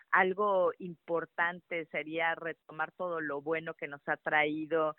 algo 0.09 0.71
importante 0.79 1.85
sería 1.91 2.33
retomar 2.33 2.91
todo 2.93 3.21
lo 3.21 3.41
bueno 3.41 3.75
que 3.75 3.87
nos 3.87 4.01
ha 4.07 4.17
traído 4.17 4.95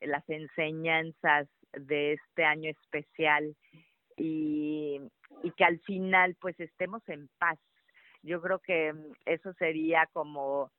las 0.00 0.28
enseñanzas 0.28 1.48
de 1.72 2.14
este 2.14 2.44
año 2.44 2.70
especial 2.70 3.56
y, 4.16 5.00
y 5.42 5.50
que 5.52 5.64
al 5.64 5.78
final 5.80 6.36
pues 6.40 6.58
estemos 6.58 7.08
en 7.08 7.28
paz. 7.38 7.58
Yo 8.22 8.40
creo 8.40 8.58
que 8.58 8.92
eso 9.24 9.52
sería 9.54 10.08
como 10.12 10.72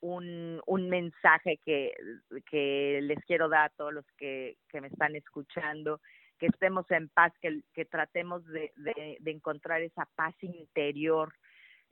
un, 0.00 0.60
un 0.66 0.88
mensaje 0.88 1.58
que, 1.64 1.92
que 2.50 3.00
les 3.02 3.18
quiero 3.24 3.48
dar 3.48 3.66
a 3.66 3.74
todos 3.76 3.92
los 3.92 4.06
que, 4.16 4.56
que 4.68 4.80
me 4.80 4.88
están 4.88 5.14
escuchando, 5.16 6.00
que 6.38 6.46
estemos 6.46 6.90
en 6.90 7.08
paz, 7.08 7.32
que, 7.40 7.60
que 7.74 7.84
tratemos 7.84 8.44
de, 8.46 8.72
de, 8.76 9.18
de 9.20 9.30
encontrar 9.30 9.82
esa 9.82 10.06
paz 10.16 10.34
interior, 10.42 11.32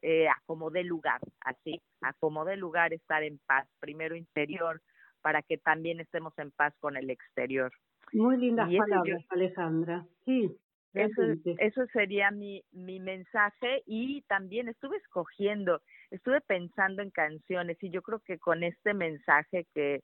eh, 0.01 0.29
a 0.29 0.37
como 0.47 0.71
de 0.71 0.85
lugar, 0.85 1.21
así, 1.41 1.81
a 2.03 2.13
como 2.15 2.45
de 2.45 2.57
lugar 2.57 2.93
estar 2.93 3.23
en 3.23 3.39
paz, 3.47 3.69
primero 3.81 4.17
interior, 4.17 4.81
para 5.21 5.43
que 5.43 5.59
también 5.59 6.01
estemos 6.01 6.33
en 6.39 6.51
paz 6.53 6.75
con 6.79 6.97
el 6.97 7.11
exterior. 7.11 7.73
Muy 8.13 8.39
lindas 8.39 8.71
palabras, 8.73 9.25
Alejandra. 9.29 10.07
Sí. 10.25 10.57
Eso, 10.95 11.23
eso 11.59 11.87
sería 11.93 12.31
mi, 12.31 12.65
mi 12.73 12.99
mensaje 12.99 13.83
y 13.87 14.23
también 14.23 14.69
estuve 14.69 14.97
escogiendo, 14.97 15.83
estuve 16.11 16.41
pensando 16.41 17.03
en 17.03 17.11
canciones 17.11 17.77
y 17.83 17.91
yo 17.91 18.03
creo 18.03 18.21
que 18.21 18.39
con 18.39 18.63
este 18.63 18.95
mensaje 18.95 19.67
que, 19.75 20.03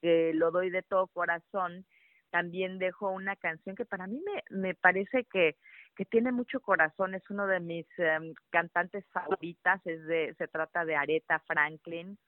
que 0.00 0.32
lo 0.34 0.50
doy 0.50 0.70
de 0.70 0.82
todo 0.82 1.06
corazón, 1.08 1.86
también 2.30 2.78
dejo 2.78 3.10
una 3.10 3.36
canción 3.36 3.76
que 3.76 3.84
para 3.84 4.06
mí 4.08 4.20
me, 4.26 4.42
me 4.50 4.74
parece 4.74 5.24
que, 5.32 5.56
que 5.94 6.04
tiene 6.04 6.32
mucho 6.32 6.60
corazón, 6.60 7.14
es 7.14 7.22
uno 7.30 7.46
de 7.46 7.60
mis 7.60 7.86
em, 7.98 8.34
cantantes 8.50 9.04
favoritas, 9.12 9.80
es 9.86 10.04
de, 10.06 10.34
se 10.36 10.48
trata 10.48 10.84
de 10.84 10.96
Aretha 10.96 11.38
Franklin 11.46 12.18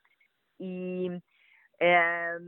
y 0.58 1.10
eh, 1.80 2.38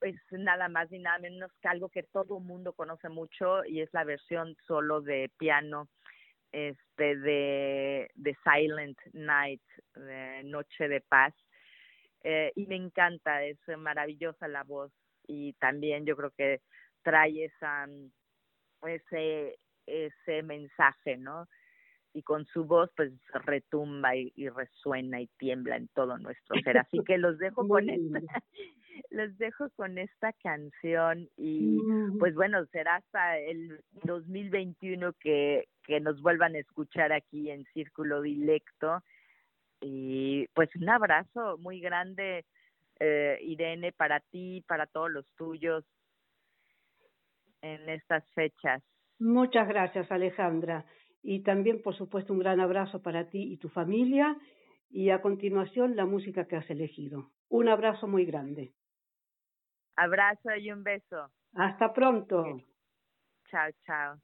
es 0.00 0.16
nada 0.30 0.68
más 0.68 0.90
ni 0.90 0.98
nada 0.98 1.18
menos 1.18 1.52
que 1.60 1.68
algo 1.68 1.88
que 1.90 2.02
todo 2.02 2.40
mundo 2.40 2.72
conoce 2.72 3.08
mucho 3.08 3.64
y 3.64 3.82
es 3.82 3.90
la 3.92 4.04
versión 4.04 4.56
solo 4.66 5.00
de 5.00 5.30
piano 5.38 5.88
este 6.52 7.16
de, 7.16 8.10
de 8.14 8.36
Silent 8.44 8.98
Night, 9.12 9.62
de 9.94 10.42
Noche 10.44 10.88
de 10.88 11.00
Paz. 11.00 11.34
Eh, 12.22 12.52
y 12.54 12.66
me 12.66 12.76
encanta, 12.76 13.44
es 13.44 13.58
maravillosa 13.78 14.46
la 14.48 14.62
voz 14.62 14.92
y 15.26 15.54
también 15.54 16.04
yo 16.04 16.16
creo 16.16 16.30
que 16.36 16.60
trae 17.02 17.44
esa 17.44 17.86
ese 18.82 19.58
ese 19.86 20.42
mensaje, 20.42 21.16
¿no? 21.16 21.48
Y 22.12 22.22
con 22.22 22.44
su 22.46 22.64
voz 22.64 22.90
pues 22.96 23.12
retumba 23.32 24.16
y, 24.16 24.32
y 24.36 24.48
resuena 24.48 25.20
y 25.20 25.28
tiembla 25.38 25.76
en 25.76 25.88
todo 25.88 26.18
nuestro 26.18 26.60
ser. 26.62 26.78
Así 26.78 26.98
que 27.06 27.18
los 27.18 27.38
dejo 27.38 27.66
con 27.68 27.88
esta, 27.88 28.20
los 29.10 29.36
dejo 29.38 29.70
con 29.70 29.98
esta 29.98 30.32
canción 30.34 31.28
y 31.36 31.78
pues 32.18 32.34
bueno, 32.34 32.64
será 32.66 32.96
hasta 32.96 33.38
el 33.38 33.80
2021 34.04 35.12
que, 35.14 35.68
que 35.84 36.00
nos 36.00 36.20
vuelvan 36.22 36.54
a 36.54 36.60
escuchar 36.60 37.12
aquí 37.12 37.50
en 37.50 37.64
Círculo 37.72 38.22
Dilecto. 38.22 39.02
Y 39.80 40.46
pues 40.54 40.74
un 40.76 40.88
abrazo 40.88 41.56
muy 41.58 41.80
grande, 41.80 42.44
eh, 42.98 43.38
Irene, 43.42 43.92
para 43.92 44.20
ti, 44.20 44.62
para 44.68 44.86
todos 44.86 45.10
los 45.10 45.26
tuyos 45.36 45.84
en 47.62 47.88
estas 47.88 48.24
fechas. 48.32 48.82
Muchas 49.18 49.68
gracias, 49.68 50.10
Alejandra. 50.10 50.84
Y 51.22 51.42
también, 51.42 51.82
por 51.82 51.94
supuesto, 51.96 52.32
un 52.32 52.38
gran 52.38 52.60
abrazo 52.60 53.02
para 53.02 53.28
ti 53.28 53.52
y 53.52 53.56
tu 53.58 53.68
familia. 53.68 54.36
Y 54.90 55.10
a 55.10 55.20
continuación, 55.20 55.96
la 55.96 56.06
música 56.06 56.46
que 56.46 56.56
has 56.56 56.68
elegido. 56.70 57.30
Un 57.48 57.68
abrazo 57.68 58.06
muy 58.06 58.24
grande. 58.24 58.72
Abrazo 59.96 60.54
y 60.56 60.70
un 60.70 60.82
beso. 60.82 61.30
Hasta 61.54 61.92
pronto. 61.92 62.44
Chao, 63.50 63.70
chao. 63.84 64.20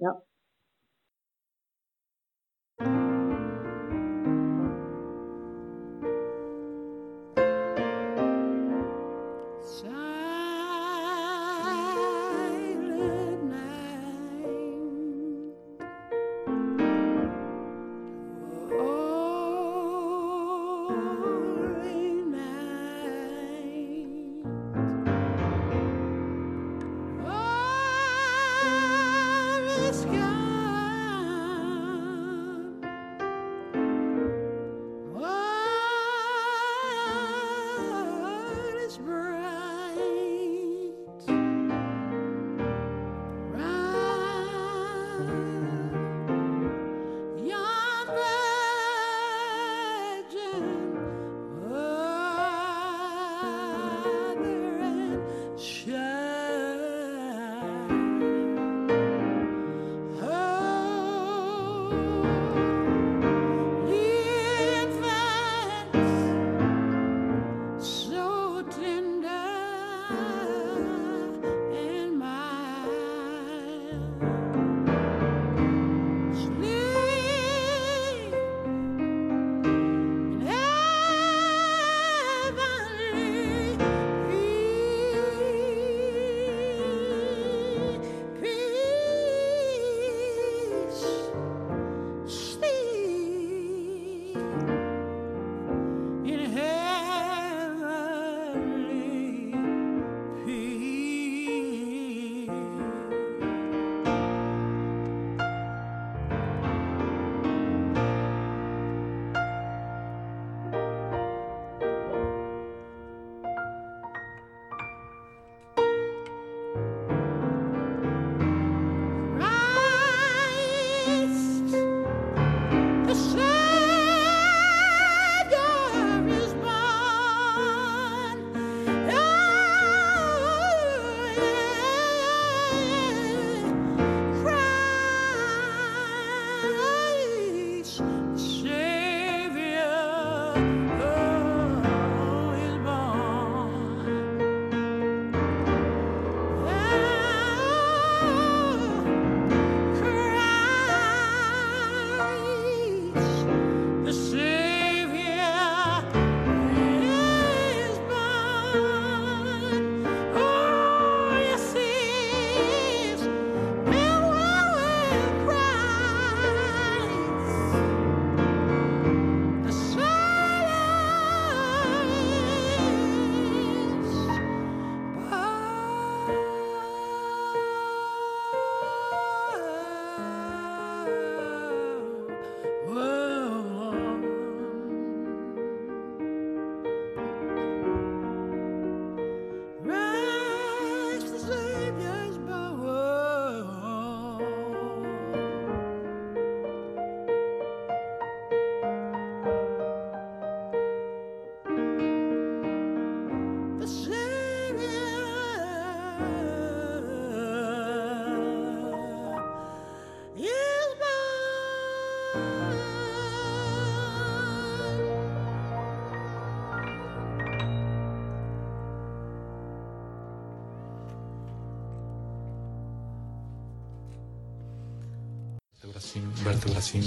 Vertebracín. 226.56 227.04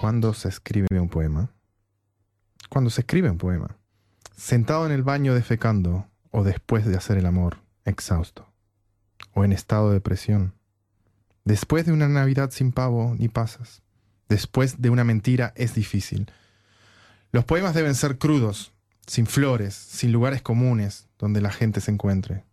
¿Cuándo 0.00 0.34
se 0.34 0.48
escribe 0.48 1.00
un 1.00 1.08
poema? 1.08 1.50
Cuando 2.68 2.90
se 2.90 3.00
escribe 3.00 3.30
un 3.30 3.38
poema. 3.38 3.76
Sentado 4.36 4.86
en 4.86 4.92
el 4.92 5.02
baño 5.02 5.34
defecando 5.34 6.06
o 6.30 6.44
después 6.44 6.84
de 6.84 6.96
hacer 6.96 7.18
el 7.18 7.26
amor, 7.26 7.58
exhausto. 7.84 8.46
O 9.32 9.44
en 9.44 9.52
estado 9.52 9.88
de 9.88 9.94
depresión. 9.94 10.54
Después 11.44 11.86
de 11.86 11.92
una 11.92 12.08
Navidad 12.08 12.50
sin 12.50 12.72
pavo 12.72 13.14
ni 13.18 13.28
pasas. 13.28 13.82
Después 14.28 14.80
de 14.82 14.90
una 14.90 15.04
mentira 15.04 15.52
es 15.56 15.74
difícil. 15.74 16.30
Los 17.32 17.44
poemas 17.44 17.74
deben 17.74 17.94
ser 17.94 18.18
crudos, 18.18 18.72
sin 19.06 19.26
flores, 19.26 19.74
sin 19.74 20.12
lugares 20.12 20.42
comunes 20.42 21.08
donde 21.18 21.40
la 21.40 21.50
gente 21.50 21.80
se 21.80 21.90
encuentre. 21.90 22.44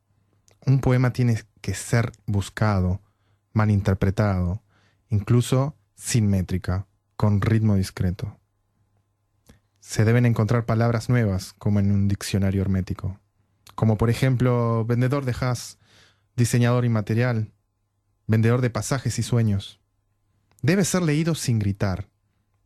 Un 0.66 0.80
poema 0.80 1.12
tiene 1.12 1.44
que 1.60 1.74
ser 1.74 2.14
buscado, 2.26 3.02
malinterpretado, 3.52 4.64
incluso 5.10 5.76
sin 5.96 6.28
métrica, 6.28 6.88
con 7.18 7.42
ritmo 7.42 7.76
discreto. 7.76 8.40
Se 9.82 10.06
deben 10.06 10.26
encontrar 10.26 10.66
palabras 10.66 11.10
nuevas, 11.10 11.52
como 11.54 11.82
en 11.82 11.92
un 11.92 12.08
diccionario 12.08 12.62
hermético, 12.62 13.20
como 13.76 13.98
por 13.98 14.10
ejemplo 14.10 14.86
vendedor 14.86 15.26
de 15.26 15.34
jazz, 15.34 15.80
diseñador 16.38 16.86
inmaterial, 16.86 17.52
vendedor 18.28 18.62
de 18.62 18.70
pasajes 18.70 19.20
y 19.20 19.24
sueños. 19.24 19.82
Debe 20.62 20.86
ser 20.86 21.02
leído 21.02 21.36
sin 21.36 21.60
gritar, 21.60 22.08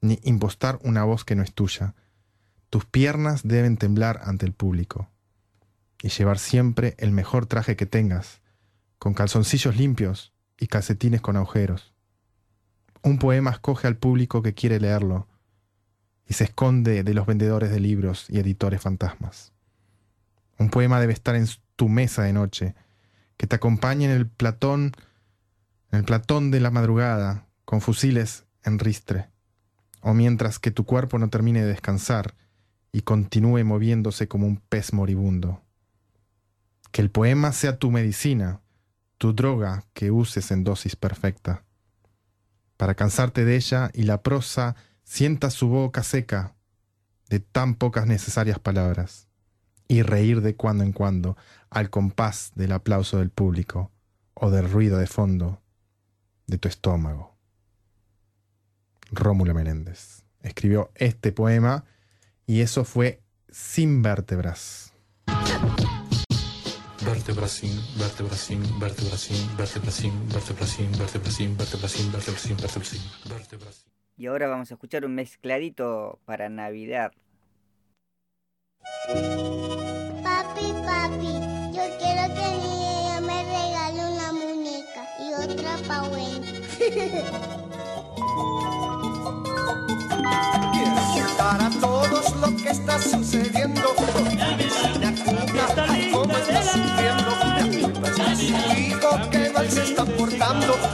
ni 0.02 0.20
impostar 0.22 0.78
una 0.84 1.04
voz 1.04 1.26
que 1.26 1.36
no 1.36 1.42
es 1.42 1.52
tuya. 1.52 1.96
Tus 2.70 2.86
piernas 2.86 3.42
deben 3.44 3.78
temblar 3.78 4.22
ante 4.24 4.46
el 4.46 4.54
público 4.54 5.10
y 6.02 6.10
llevar 6.10 6.40
siempre 6.40 6.96
el 6.98 7.12
mejor 7.12 7.46
traje 7.46 7.76
que 7.76 7.86
tengas, 7.86 8.42
con 9.00 9.14
calzoncillos 9.14 9.76
limpios 9.78 10.34
y 10.60 10.68
calcetines 10.68 11.22
con 11.22 11.38
agujeros. 11.38 11.94
Un 13.04 13.20
poema 13.20 13.52
escoge 13.52 13.88
al 13.88 13.98
público 13.98 14.42
que 14.42 14.54
quiere 14.54 14.80
leerlo 14.80 15.28
y 16.28 16.34
se 16.34 16.46
esconde 16.46 17.04
de 17.04 17.14
los 17.14 17.26
vendedores 17.26 17.72
de 17.72 17.80
libros 17.80 18.26
y 18.30 18.40
editores 18.40 18.82
fantasmas. 18.82 19.54
Un 20.60 20.70
poema 20.70 21.00
debe 21.00 21.14
estar 21.14 21.36
en 21.36 21.48
tu 21.76 21.88
mesa 21.88 22.24
de 22.24 22.34
noche, 22.34 22.76
que 23.38 23.48
te 23.48 23.56
acompañe 23.56 24.06
en 24.06 24.12
el 24.12 24.28
platón, 24.28 24.92
en 25.92 26.00
el 26.00 26.06
platón 26.06 26.52
de 26.52 26.60
la 26.60 26.72
madrugada, 26.72 27.48
con 27.66 27.82
fusiles 27.82 28.46
en 28.64 28.80
ristre, 28.80 29.30
o 30.02 30.14
mientras 30.14 30.60
que 30.60 30.72
tu 30.72 30.86
cuerpo 30.86 31.20
no 31.20 31.30
termine 31.30 31.62
de 31.62 31.68
descansar 31.68 32.36
y 32.92 33.02
continúe 33.02 33.64
moviéndose 33.64 34.28
como 34.28 34.48
un 34.48 34.58
pez 34.58 34.92
moribundo. 34.94 35.62
Que 36.92 37.02
el 37.02 37.12
poema 37.12 37.52
sea 37.52 37.78
tu 37.78 37.92
medicina, 37.92 38.62
tu 39.18 39.34
droga 39.34 39.84
que 39.94 40.12
uses 40.12 40.52
en 40.52 40.64
dosis 40.64 40.96
perfecta. 40.96 41.64
Para 42.78 42.96
cansarte 42.96 43.46
de 43.46 43.56
ella 43.56 43.90
y 43.94 44.04
la 44.04 44.22
prosa 44.22 44.76
sienta 45.04 45.50
su 45.50 45.68
boca 45.68 46.04
seca 46.04 46.56
de 47.30 47.40
tan 47.40 47.76
pocas 47.76 48.06
necesarias 48.08 48.60
palabras 48.60 49.28
y 49.88 50.02
reír 50.02 50.42
de 50.42 50.56
cuando 50.56 50.84
en 50.84 50.92
cuando 50.92 51.38
al 51.70 51.90
compás 51.90 52.52
del 52.56 52.72
aplauso 52.72 53.20
del 53.20 53.30
público 53.30 53.92
o 54.34 54.52
del 54.52 54.70
ruido 54.70 54.98
de 54.98 55.08
fondo 55.08 55.62
de 56.46 56.58
tu 56.58 56.68
estómago. 56.68 57.36
Rómulo 59.12 59.54
Menéndez 59.54 60.24
escribió 60.42 60.92
este 60.96 61.32
poema 61.32 61.86
y 62.46 62.62
eso 62.62 62.84
fue 62.84 63.22
Sin 63.50 64.02
vértebras. 64.02 64.94
Vertebracín, 67.08 67.72
vertebracín, 67.98 68.80
vertebracín, 68.80 69.58
vertebracín, 69.58 70.12
vertebracín, 70.28 70.92
vertebracín, 70.98 71.58
vertebracín, 71.58 72.12
vertebracín, 72.12 72.58
vertebracín, 72.58 73.02
vertebracín. 73.30 73.92
Y 74.18 74.26
ahora 74.28 74.48
vamos 74.48 74.72
a 74.72 74.74
escuchar 74.74 75.06
un 75.06 75.16
mezcladito 75.16 76.20
para 76.26 76.50
Navidad. 76.50 77.14
Papi, 80.22 80.74
papi, 80.86 81.34
yo 81.74 81.84
quiero 81.98 82.28
que 82.36 82.46
mi 82.60 82.76
niña 82.76 83.22
me 83.22 83.44
regale 83.44 84.02
una 84.14 84.34
muñeca 84.34 85.08
y 85.20 85.34
otra 85.34 85.78
pa'. 85.88 86.08
Quiero 90.74 91.02
contar 91.14 91.62
a 91.62 91.70
todos 91.80 92.36
lo 92.42 92.56
que 92.58 92.70
está 92.70 93.00
sucediendo. 93.00 93.96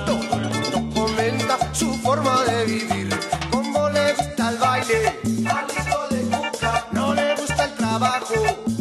Todo 0.05 0.39
el 0.39 0.49
mundo 0.49 1.01
comenta 1.01 1.57
su 1.73 1.93
forma 1.95 2.43
de 2.43 2.65
vivir. 2.65 3.09
Cómo 3.51 3.89
le 3.89 4.13
gusta 4.13 4.49
el 4.49 4.57
baile. 4.57 5.19
Al 5.57 5.67
hijo 5.77 5.99
de 6.09 6.21
cuca 6.23 6.87
no 6.91 7.13
le 7.13 7.35
gusta 7.35 7.65
el 7.65 7.73
trabajo. 7.73 8.33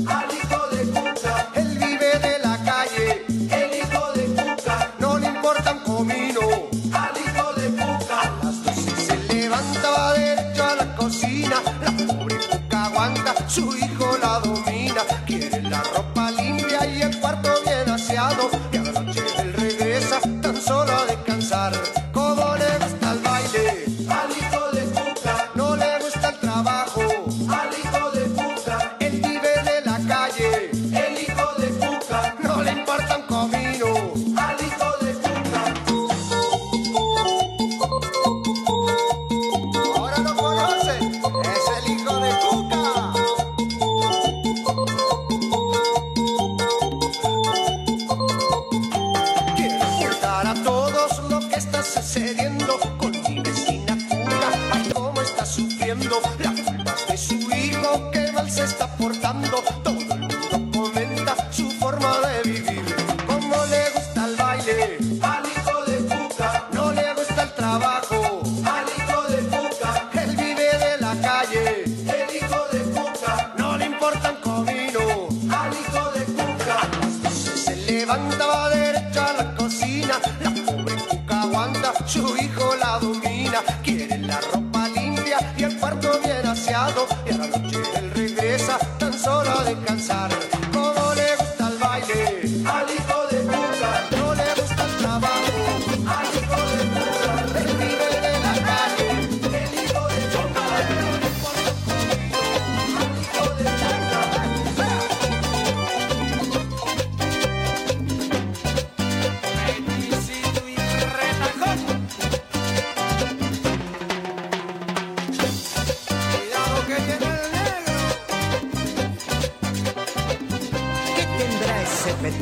Al 0.07 0.29
hijo 0.35 0.61
de 0.73 0.83
cuca 0.91 1.49
él 1.55 1.79
vive 1.79 2.19
de 2.19 2.39
la 2.41 2.59
calle. 2.65 3.25
El 3.29 3.71
hijo 3.81 4.13
de 4.15 4.25
cuca 4.27 4.91
no 4.99 5.19
le 5.19 5.27
importa 5.29 5.73
un 5.73 5.81
comino. 5.81 6.41
Al 6.93 7.15
hijo 7.25 7.53
de 7.55 7.69
cuca 7.71 8.21
a 8.21 8.45
las 8.45 8.65
doce 8.65 8.97
se 9.07 9.17
levanta 9.35 9.91
va 9.91 10.13
derecho 10.15 10.65
a 10.65 10.75
la 10.77 10.97
cocina. 10.97 11.57
La 11.83 11.91
pobre 12.07 12.37
cuca 12.51 12.85
aguanta, 12.87 13.49
su 13.49 13.77
hijo 13.77 14.19
la 14.21 14.41
domina. 14.41 15.03
Quiere 15.27 15.62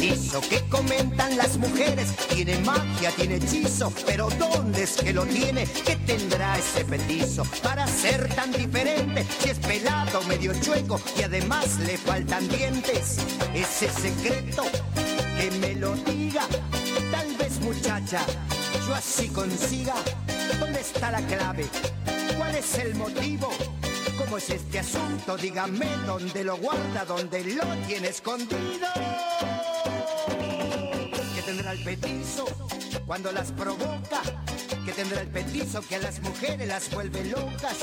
petizo 0.00 0.40
que 0.40 0.60
comentan 0.68 1.36
las 1.36 1.58
mujeres? 1.58 2.16
Tiene 2.28 2.58
magia, 2.60 3.10
tiene 3.16 3.36
hechizo, 3.36 3.92
pero 4.06 4.30
¿dónde 4.38 4.84
es 4.84 4.96
que 4.96 5.12
lo 5.12 5.26
tiene? 5.26 5.66
¿Qué 5.66 5.96
tendrá 5.96 6.58
ese 6.58 6.84
petizo 6.84 7.44
para 7.62 7.86
ser 7.86 8.34
tan 8.34 8.50
diferente? 8.52 9.26
Si 9.40 9.50
es 9.50 9.58
pelado, 9.58 10.22
medio 10.22 10.52
chueco 10.60 11.00
y 11.18 11.22
además 11.22 11.78
le 11.80 11.98
faltan 11.98 12.48
dientes. 12.48 13.18
Ese 13.54 13.90
secreto 13.90 14.64
que 15.38 15.50
me 15.58 15.74
lo 15.74 15.94
diga. 15.96 16.46
Tal 17.10 17.36
vez 17.36 17.60
muchacha, 17.60 18.24
yo 18.86 18.94
así 18.94 19.28
consiga. 19.28 19.94
¿Dónde 20.58 20.80
está 20.80 21.10
la 21.10 21.20
clave? 21.26 21.66
¿Cuál 22.38 22.54
es 22.54 22.78
el 22.78 22.94
motivo? 22.94 23.50
¿Cómo 24.16 24.38
es 24.38 24.48
este 24.48 24.78
asunto? 24.78 25.36
Dígame 25.36 25.86
dónde 26.06 26.44
lo 26.44 26.56
guarda, 26.56 27.04
dónde 27.06 27.44
lo 27.44 27.64
tiene 27.86 28.08
escondido. 28.08 28.88
¿Qué 31.50 31.56
tendrá 31.56 31.72
el 31.72 31.82
petizo 31.82 32.44
cuando 33.06 33.32
las 33.32 33.50
provoca? 33.50 34.22
¿Qué 34.86 34.92
tendrá 34.92 35.20
el 35.20 35.30
petizo 35.30 35.82
que 35.82 35.96
a 35.96 35.98
las 35.98 36.22
mujeres 36.22 36.68
las 36.68 36.94
vuelve 36.94 37.24
locas? 37.24 37.80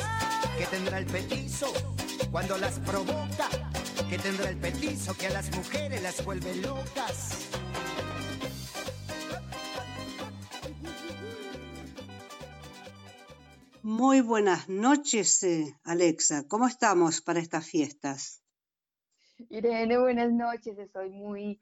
¿Qué 0.57 0.65
tendrá 0.67 0.99
el 0.99 1.05
petizo 1.05 1.67
cuando 2.31 2.57
las 2.57 2.79
provoca? 2.79 3.49
¿Qué 4.09 4.17
tendrá 4.19 4.49
el 4.51 4.57
petizo 4.57 5.17
que 5.17 5.27
a 5.27 5.31
las 5.31 5.53
mujeres 5.53 6.01
las 6.01 6.23
vuelve 6.23 6.55
locas? 6.55 7.49
Muy 13.83 14.21
buenas 14.21 14.69
noches, 14.69 15.43
eh, 15.43 15.75
Alexa. 15.83 16.47
¿Cómo 16.47 16.67
estamos 16.67 17.19
para 17.19 17.41
estas 17.41 17.69
fiestas? 17.69 18.41
Irene, 19.49 19.99
buenas 19.99 20.31
noches. 20.31 20.79
Estoy 20.79 21.09
muy, 21.09 21.59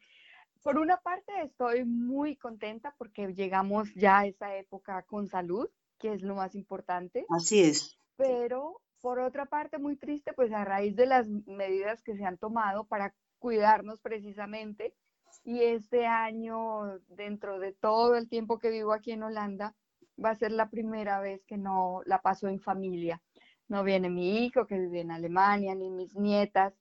por 0.65 0.79
una 0.79 0.97
parte 0.97 1.31
estoy 1.43 1.85
muy 1.85 2.37
contenta 2.37 2.95
porque 2.97 3.31
llegamos 3.35 3.93
ya 3.93 4.21
a 4.21 4.25
esa 4.25 4.57
época 4.57 5.03
con 5.03 5.27
salud, 5.27 5.69
que 5.99 6.11
es 6.11 6.23
lo 6.23 6.33
más 6.33 6.55
importante. 6.55 7.23
Así 7.29 7.61
es. 7.61 7.99
Pero 8.17 8.81
por 8.99 9.19
otra 9.19 9.45
parte 9.45 9.77
muy 9.77 9.95
triste, 9.95 10.33
pues 10.33 10.51
a 10.51 10.65
raíz 10.65 10.95
de 10.95 11.05
las 11.05 11.27
medidas 11.29 12.01
que 12.01 12.17
se 12.17 12.25
han 12.25 12.39
tomado 12.39 12.85
para 12.85 13.13
cuidarnos 13.37 14.01
precisamente. 14.01 14.95
Y 15.43 15.61
este 15.61 16.07
año, 16.07 16.97
dentro 17.09 17.59
de 17.59 17.73
todo 17.73 18.15
el 18.15 18.27
tiempo 18.27 18.57
que 18.57 18.71
vivo 18.71 18.91
aquí 18.91 19.11
en 19.11 19.21
Holanda, 19.21 19.75
va 20.17 20.31
a 20.31 20.35
ser 20.35 20.51
la 20.51 20.71
primera 20.71 21.19
vez 21.19 21.45
que 21.45 21.59
no 21.59 22.01
la 22.07 22.23
paso 22.23 22.47
en 22.47 22.59
familia. 22.59 23.21
No 23.67 23.83
viene 23.83 24.09
mi 24.09 24.43
hijo 24.43 24.65
que 24.65 24.79
vive 24.79 25.01
en 25.01 25.11
Alemania, 25.11 25.75
ni 25.75 25.91
mis 25.91 26.15
nietas, 26.15 26.73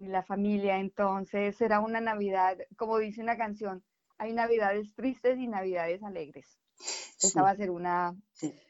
ni 0.00 0.08
la 0.08 0.22
familia. 0.22 0.78
Entonces 0.78 1.56
será 1.56 1.80
una 1.80 2.00
Navidad, 2.00 2.58
como 2.76 2.98
dice 2.98 3.20
una 3.20 3.36
canción, 3.36 3.84
hay 4.18 4.32
Navidades 4.32 4.92
tristes 4.94 5.38
y 5.38 5.46
Navidades 5.46 6.02
alegres. 6.02 6.58
Esta 7.20 7.42
va 7.42 7.50
a 7.50 7.56
ser 7.56 7.70
una 7.70 8.16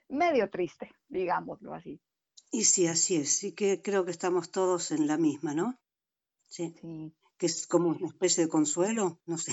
medio 0.08 0.48
triste, 0.48 0.90
digámoslo 1.08 1.74
así. 1.74 2.00
Y 2.50 2.64
sí, 2.64 2.86
así 2.86 3.16
es. 3.16 3.36
Sí 3.36 3.52
que 3.52 3.82
creo 3.82 4.04
que 4.04 4.10
estamos 4.10 4.50
todos 4.50 4.90
en 4.90 5.06
la 5.06 5.18
misma, 5.18 5.54
¿no? 5.54 5.78
Sí. 6.46 6.74
Que 7.36 7.46
es 7.46 7.66
como 7.66 7.88
una 7.88 8.06
especie 8.06 8.44
de 8.44 8.50
consuelo, 8.50 9.20
no 9.26 9.38
sé. 9.38 9.52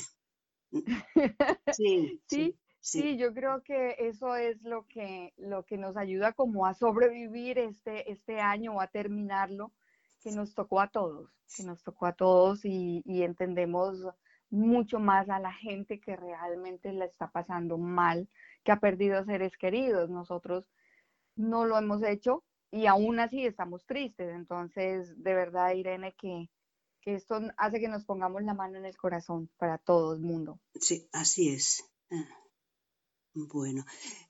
Sí, 1.73 2.21
sí, 2.27 2.57
sí, 2.79 3.17
yo 3.17 3.33
creo 3.33 3.63
que 3.63 3.95
eso 3.99 4.35
es 4.35 4.61
lo 4.61 4.85
que, 4.87 5.33
lo 5.37 5.63
que 5.63 5.77
nos 5.77 5.95
ayuda 5.97 6.33
como 6.33 6.65
a 6.65 6.73
sobrevivir 6.73 7.57
este, 7.59 8.11
este 8.11 8.39
año 8.39 8.73
o 8.73 8.81
a 8.81 8.87
terminarlo, 8.87 9.71
que 10.25 10.31
nos 10.31 10.55
tocó 10.55 10.81
a 10.81 10.87
todos, 10.87 11.29
que 11.55 11.61
nos 11.61 11.83
tocó 11.83 12.07
a 12.07 12.13
todos 12.13 12.65
y, 12.65 13.03
entendemos 13.05 14.07
mucho 14.49 14.97
más 14.97 15.29
a 15.29 15.39
la 15.39 15.53
gente 15.53 15.99
que 15.99 16.15
realmente 16.15 16.91
la 16.93 17.05
está 17.05 17.29
pasando 17.29 17.77
mal, 17.77 18.27
que 18.63 18.71
ha 18.71 18.79
perdido 18.79 19.23
seres 19.23 19.55
queridos. 19.55 20.09
Nosotros 20.09 20.67
no 21.35 21.65
lo 21.65 21.77
hemos 21.77 22.01
hecho 22.01 22.43
y 22.71 22.87
aún 22.87 23.19
así 23.19 23.45
estamos 23.45 23.85
tristes. 23.85 24.33
Entonces, 24.33 25.13
de 25.21 25.35
verdad, 25.35 25.75
Irene, 25.75 26.15
que, 26.17 26.49
que 27.01 27.13
esto 27.13 27.39
hace 27.57 27.79
que 27.79 27.87
nos 27.87 28.03
pongamos 28.03 28.41
la 28.41 28.55
mano 28.55 28.79
en 28.79 28.85
el 28.85 28.97
corazón 28.97 29.51
para 29.57 29.77
todo 29.77 30.15
el 30.15 30.21
mundo. 30.21 30.59
Sí, 30.73 31.07
así 31.11 31.49
es. 31.49 31.85
Ah, 32.09 32.25
Bueno, 33.35 33.85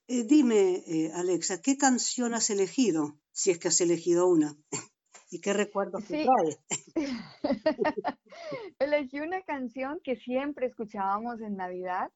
Eh, 0.07 0.23
dime, 0.25 0.83
eh, 0.87 1.11
Alexa, 1.13 1.61
¿qué 1.61 1.77
canción 1.77 2.33
has 2.33 2.49
elegido? 2.49 3.17
Si 3.31 3.51
es 3.51 3.59
que 3.59 3.69
has 3.69 3.79
elegido 3.79 4.27
una. 4.27 4.57
¿Y 5.31 5.41
qué 5.41 5.53
recuerdos 5.53 6.03
te 6.05 6.17
Sí. 6.17 6.23
trae? 6.23 6.57
Elegí 8.79 9.19
una 9.19 9.41
canción 9.41 9.99
que 10.03 10.15
siempre 10.15 10.67
escuchábamos 10.67 11.41
en 11.41 11.55
Navidad, 11.55 12.11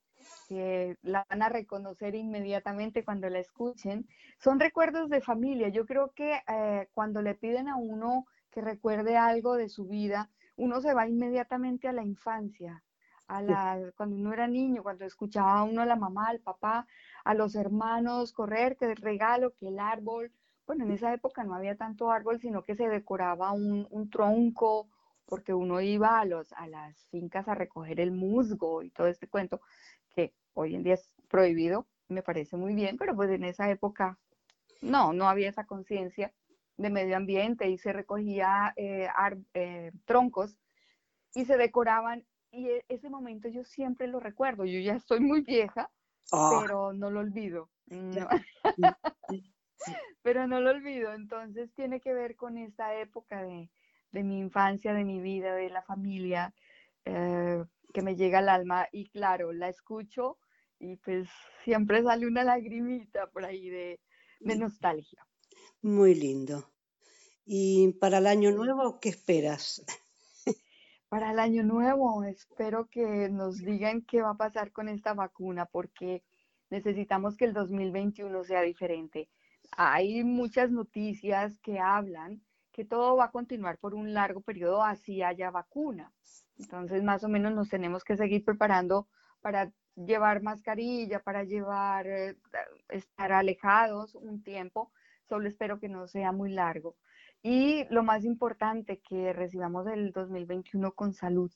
que 0.48 0.98
la 1.02 1.26
van 1.30 1.42
a 1.42 1.50
reconocer 1.50 2.16
inmediatamente 2.16 3.04
cuando 3.04 3.30
la 3.30 3.40
escuchen. 3.40 4.08
Son 4.40 4.60
recuerdos 4.60 5.10
de 5.10 5.22
familia. 5.22 5.70
Yo 5.70 5.86
creo 5.86 6.12
que 6.14 6.42
eh, 6.48 6.88
cuando 6.94 7.22
le 7.22 7.36
piden 7.36 7.68
a 7.68 7.76
uno 7.78 8.26
que 8.52 8.62
recuerde 8.62 9.18
algo 9.18 9.56
de 9.56 9.70
su 9.70 9.86
vida, 9.88 10.30
uno 10.56 10.82
se 10.82 10.94
va 10.94 11.08
inmediatamente 11.08 11.88
a 11.88 11.94
la 11.94 12.04
infancia, 12.04 12.84
a 13.28 13.42
la, 13.42 13.92
cuando 13.96 14.16
uno 14.16 14.34
era 14.34 14.48
niño, 14.48 14.84
cuando 14.84 15.06
escuchaba 15.06 15.60
a 15.60 15.64
uno 15.64 15.82
a 15.82 15.86
la 15.86 15.96
mamá, 15.96 16.28
al 16.30 16.40
papá, 16.42 16.88
a 17.24 17.34
los 17.34 17.56
hermanos 17.56 18.34
correr, 18.34 18.76
que 18.76 18.86
el 18.86 18.96
regalo, 18.98 19.54
que 19.54 19.68
el 19.68 19.80
árbol. 19.80 20.32
Bueno, 20.70 20.84
en 20.84 20.92
esa 20.92 21.12
época 21.12 21.44
no 21.44 21.56
había 21.56 21.76
tanto 21.76 22.12
árbol, 22.12 22.40
sino 22.40 22.64
que 22.64 22.76
se 22.76 22.88
decoraba 22.88 23.52
un, 23.54 23.88
un 23.90 24.08
tronco, 24.12 24.88
porque 25.26 25.52
uno 25.52 25.82
iba 25.82 26.20
a, 26.20 26.26
los, 26.26 26.54
a 26.54 26.68
las 26.68 27.08
fincas 27.08 27.48
a 27.48 27.56
recoger 27.56 28.00
el 28.00 28.12
musgo 28.12 28.84
y 28.84 28.92
todo 28.92 29.08
este 29.08 29.28
cuento, 29.28 29.62
que 30.12 30.36
hoy 30.54 30.76
en 30.76 30.84
día 30.84 30.94
es 30.94 31.12
prohibido, 31.28 31.88
me 32.08 32.22
parece 32.22 32.56
muy 32.56 32.76
bien, 32.76 32.98
pero 33.00 33.16
pues 33.16 33.32
en 33.32 33.46
esa 33.46 33.68
época 33.72 34.20
no, 34.84 35.12
no 35.12 35.28
había 35.28 35.50
esa 35.50 35.66
conciencia 35.66 36.32
de 36.78 36.92
medio 36.92 37.18
ambiente 37.18 37.68
y 37.68 37.80
se 37.80 37.92
recogía 37.92 38.72
eh, 38.76 39.08
ar- 39.16 39.40
eh, 39.56 39.92
troncos 40.06 40.56
y 41.34 41.46
se 41.46 41.58
decoraban 41.58 42.28
y 42.52 42.68
e- 42.70 42.86
ese 42.90 43.10
momento 43.10 43.48
yo 43.48 43.64
siempre 43.64 44.06
lo 44.06 44.20
recuerdo, 44.20 44.66
yo 44.66 44.80
ya 44.82 44.94
estoy 44.94 45.20
muy 45.20 45.42
vieja, 45.42 45.90
Ah. 46.32 46.60
pero 46.62 46.94
no 46.94 47.10
lo 47.10 47.22
olvido. 47.22 47.72
No. 47.88 48.28
Pero 50.22 50.48
no 50.48 50.60
lo 50.60 50.72
olvido, 50.72 51.14
entonces 51.14 51.72
tiene 51.74 52.00
que 52.00 52.14
ver 52.14 52.36
con 52.36 52.58
esta 52.58 52.96
época 53.00 53.44
de, 53.44 53.70
de 54.12 54.24
mi 54.24 54.40
infancia, 54.40 54.94
de 54.94 55.06
mi 55.06 55.20
vida, 55.20 55.54
de 55.56 55.70
la 55.70 55.82
familia, 55.84 56.54
eh, 57.06 57.64
que 57.94 58.02
me 58.02 58.16
llega 58.16 58.40
al 58.40 58.50
alma 58.50 58.88
y 58.92 59.10
claro, 59.10 59.52
la 59.52 59.70
escucho 59.70 60.38
y 60.80 60.96
pues 60.98 61.28
siempre 61.64 62.04
sale 62.04 62.28
una 62.28 62.44
lagrimita 62.44 63.28
por 63.28 63.46
ahí 63.46 63.70
de, 63.70 64.00
de 64.40 64.56
nostalgia. 64.56 65.26
Muy 65.82 66.16
lindo. 66.16 66.70
¿Y 67.46 67.94
para 67.94 68.20
el 68.20 68.28
año 68.28 68.52
nuevo 68.52 69.00
qué 69.00 69.10
esperas? 69.10 69.84
Para 71.10 71.32
el 71.32 71.40
año 71.40 71.64
nuevo, 71.64 72.24
espero 72.24 72.88
que 72.88 73.30
nos 73.30 73.58
digan 73.58 74.04
qué 74.04 74.22
va 74.22 74.32
a 74.32 74.38
pasar 74.38 74.72
con 74.72 74.88
esta 74.88 75.16
vacuna, 75.16 75.66
porque 75.66 76.22
necesitamos 76.70 77.36
que 77.36 77.46
el 77.46 77.54
2021 77.54 78.44
sea 78.44 78.62
diferente. 78.62 79.28
Hay 79.72 80.24
muchas 80.24 80.72
noticias 80.72 81.58
que 81.60 81.80
hablan 81.80 82.42
que 82.72 82.86
todo 82.86 83.18
va 83.18 83.26
a 83.26 83.32
continuar 83.32 83.78
por 83.78 83.94
un 83.94 84.14
largo 84.14 84.42
periodo 84.42 84.84
así 84.84 85.22
haya 85.22 85.52
vacuna. 85.52 86.14
Entonces, 86.58 87.04
más 87.04 87.24
o 87.24 87.30
menos 87.30 87.54
nos 87.54 87.70
tenemos 87.70 88.04
que 88.04 88.18
seguir 88.18 88.44
preparando 88.46 89.08
para 89.42 89.72
llevar 89.96 90.42
mascarilla, 90.42 91.22
para 91.22 91.44
llevar, 91.44 92.08
eh, 92.08 92.38
estar 92.90 93.32
alejados 93.32 94.16
un 94.16 94.44
tiempo. 94.44 94.92
Solo 95.28 95.48
espero 95.48 95.80
que 95.80 95.90
no 95.90 96.08
sea 96.08 96.32
muy 96.32 96.52
largo. 96.52 96.96
Y 97.42 97.86
lo 97.90 98.04
más 98.04 98.26
importante, 98.26 99.00
que 99.00 99.34
recibamos 99.34 99.88
el 99.88 100.12
2021 100.12 100.94
con 100.94 101.14
salud. 101.14 101.52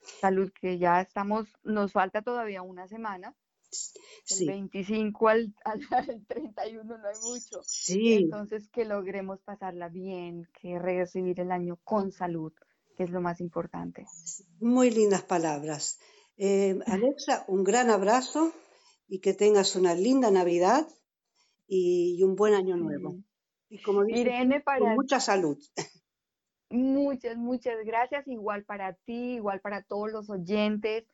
Salud, 0.00 0.50
que 0.52 0.78
ya 0.78 1.00
estamos, 1.00 1.52
nos 1.62 1.92
falta 1.92 2.22
todavía 2.22 2.62
una 2.62 2.86
semana. 2.88 3.34
Sí. 3.70 4.44
El 4.44 4.48
25 4.48 5.28
al, 5.28 5.54
al, 5.64 5.80
al 5.90 6.26
31 6.26 6.84
no 6.84 7.06
hay 7.06 7.16
mucho. 7.22 7.60
Sí. 7.64 8.14
Entonces, 8.14 8.68
que 8.68 8.84
logremos 8.84 9.40
pasarla 9.40 9.88
bien, 9.88 10.48
que 10.60 10.78
recibir 10.78 11.40
el 11.40 11.52
año 11.52 11.78
con 11.84 12.12
salud, 12.12 12.52
que 12.96 13.04
es 13.04 13.10
lo 13.10 13.20
más 13.20 13.40
importante. 13.40 14.06
Muy 14.60 14.90
lindas 14.90 15.22
palabras. 15.22 15.98
Eh, 16.36 16.78
Alexa, 16.86 17.44
un 17.48 17.64
gran 17.64 17.90
abrazo 17.90 18.52
y 19.08 19.20
que 19.20 19.34
tengas 19.34 19.76
una 19.76 19.94
linda 19.94 20.30
Navidad 20.30 20.86
y, 21.66 22.22
un 22.22 22.36
buen 22.36 22.54
año 22.54 22.76
nuevo. 22.76 23.16
Y 23.68 23.82
como 23.82 24.04
dices, 24.04 24.20
Irene, 24.22 24.60
para 24.60 24.78
con 24.78 24.94
mucha 24.94 25.20
salud. 25.20 25.58
Muchas, 26.70 27.36
muchas 27.36 27.76
gracias. 27.84 28.26
Igual 28.26 28.64
para 28.64 28.94
ti, 28.94 29.34
igual 29.34 29.60
para 29.60 29.82
todos 29.82 30.10
los 30.10 30.30
oyentes. 30.30 31.04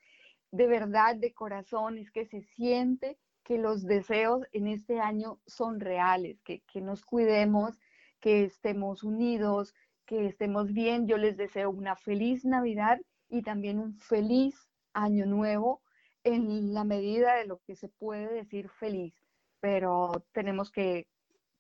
De 0.55 0.69
verdad, 0.69 1.17
de 1.17 1.35
corazón, 1.35 1.99
es 1.99 2.13
que 2.13 2.27
se 2.27 2.43
siente 2.43 3.19
que 3.43 3.59
los 3.59 3.83
deseos 3.83 4.47
en 4.53 4.69
este 4.69 5.01
año 5.01 5.41
son 5.49 5.81
reales, 5.81 6.41
que, 6.43 6.61
que 6.61 6.81
nos 6.81 7.05
cuidemos, 7.05 7.77
que 8.21 8.45
estemos 8.45 9.03
unidos, 9.03 9.75
que 10.07 10.27
estemos 10.27 10.73
bien. 10.73 11.09
Yo 11.09 11.17
les 11.17 11.37
deseo 11.37 11.71
una 11.71 11.97
feliz 11.97 12.45
Navidad 12.45 13.01
y 13.29 13.43
también 13.43 13.81
un 13.81 13.99
feliz 13.99 14.55
año 14.93 15.27
nuevo 15.27 15.83
en 16.23 16.73
la 16.73 16.85
medida 16.85 17.35
de 17.35 17.47
lo 17.47 17.59
que 17.67 17.75
se 17.75 17.89
puede 17.89 18.33
decir 18.33 18.69
feliz, 18.69 19.13
pero 19.59 20.25
tenemos 20.31 20.71
que 20.71 21.09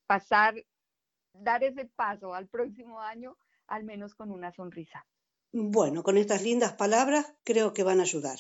pasar, 0.07 0.55
dar 1.32 1.64
ese 1.64 1.86
paso 1.97 2.32
al 2.32 2.47
próximo 2.47 3.01
año, 3.01 3.36
al 3.66 3.82
menos 3.82 4.14
con 4.14 4.30
una 4.30 4.53
sonrisa. 4.53 5.05
Bueno, 5.51 6.05
con 6.05 6.16
estas 6.16 6.45
lindas 6.45 6.74
palabras 6.74 7.34
creo 7.42 7.72
que 7.72 7.82
van 7.82 7.99
a 7.99 8.05
ayudar. 8.05 8.38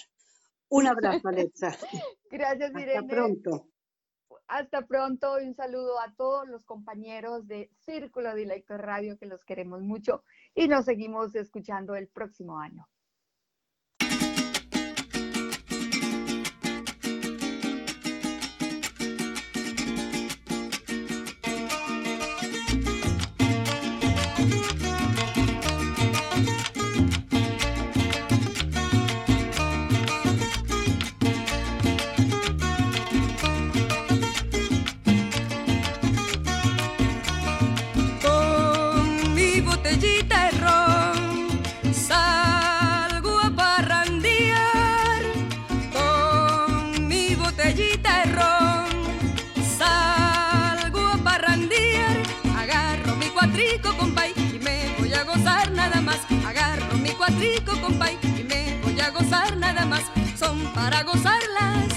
Un 0.74 0.88
abrazo, 0.88 1.28
Alexa. 1.28 1.68
Gracias, 2.32 2.72
Irene. 2.72 2.98
Hasta 2.98 3.06
pronto. 3.06 3.68
Hasta 4.48 4.86
pronto 4.86 5.40
y 5.40 5.46
un 5.46 5.54
saludo 5.54 6.00
a 6.00 6.12
todos 6.16 6.48
los 6.48 6.64
compañeros 6.64 7.46
de 7.46 7.70
Círculo 7.78 8.34
Dilecto 8.34 8.76
Radio 8.76 9.16
que 9.16 9.26
los 9.26 9.44
queremos 9.44 9.82
mucho 9.82 10.24
y 10.52 10.66
nos 10.66 10.86
seguimos 10.86 11.36
escuchando 11.36 11.94
el 11.94 12.08
próximo 12.08 12.58
año. 12.58 12.88
para 60.74 61.02
gozarlas. 61.04 61.93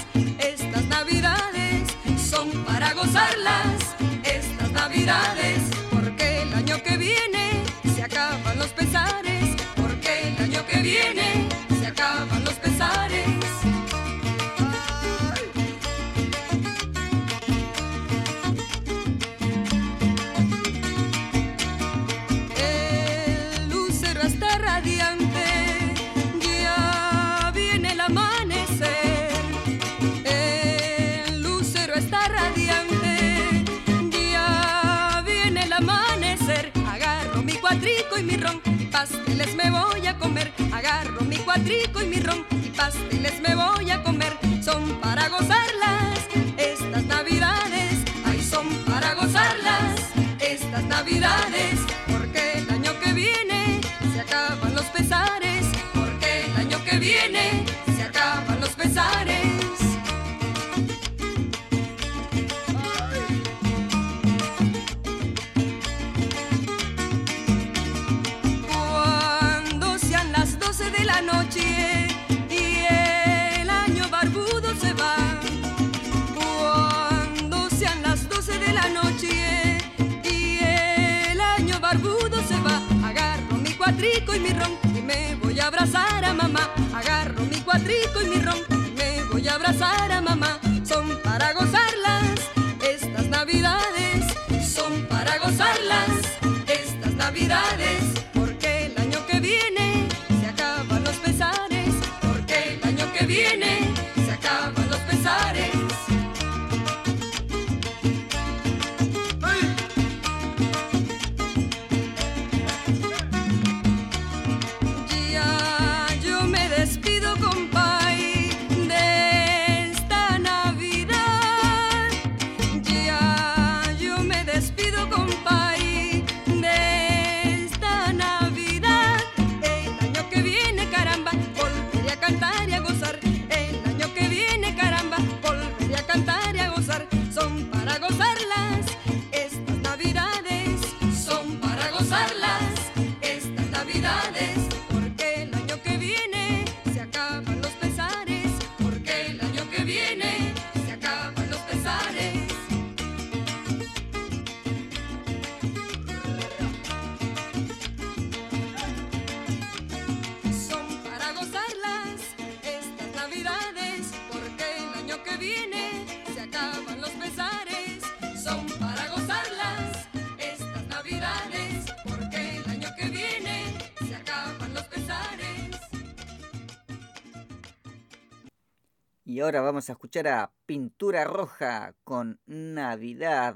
Y 179.38 179.40
ahora 179.40 179.60
vamos 179.60 179.88
a 179.88 179.92
escuchar 179.92 180.26
a 180.26 180.52
Pintura 180.66 181.22
Roja 181.22 181.94
con 182.02 182.40
Navidad. 182.44 183.54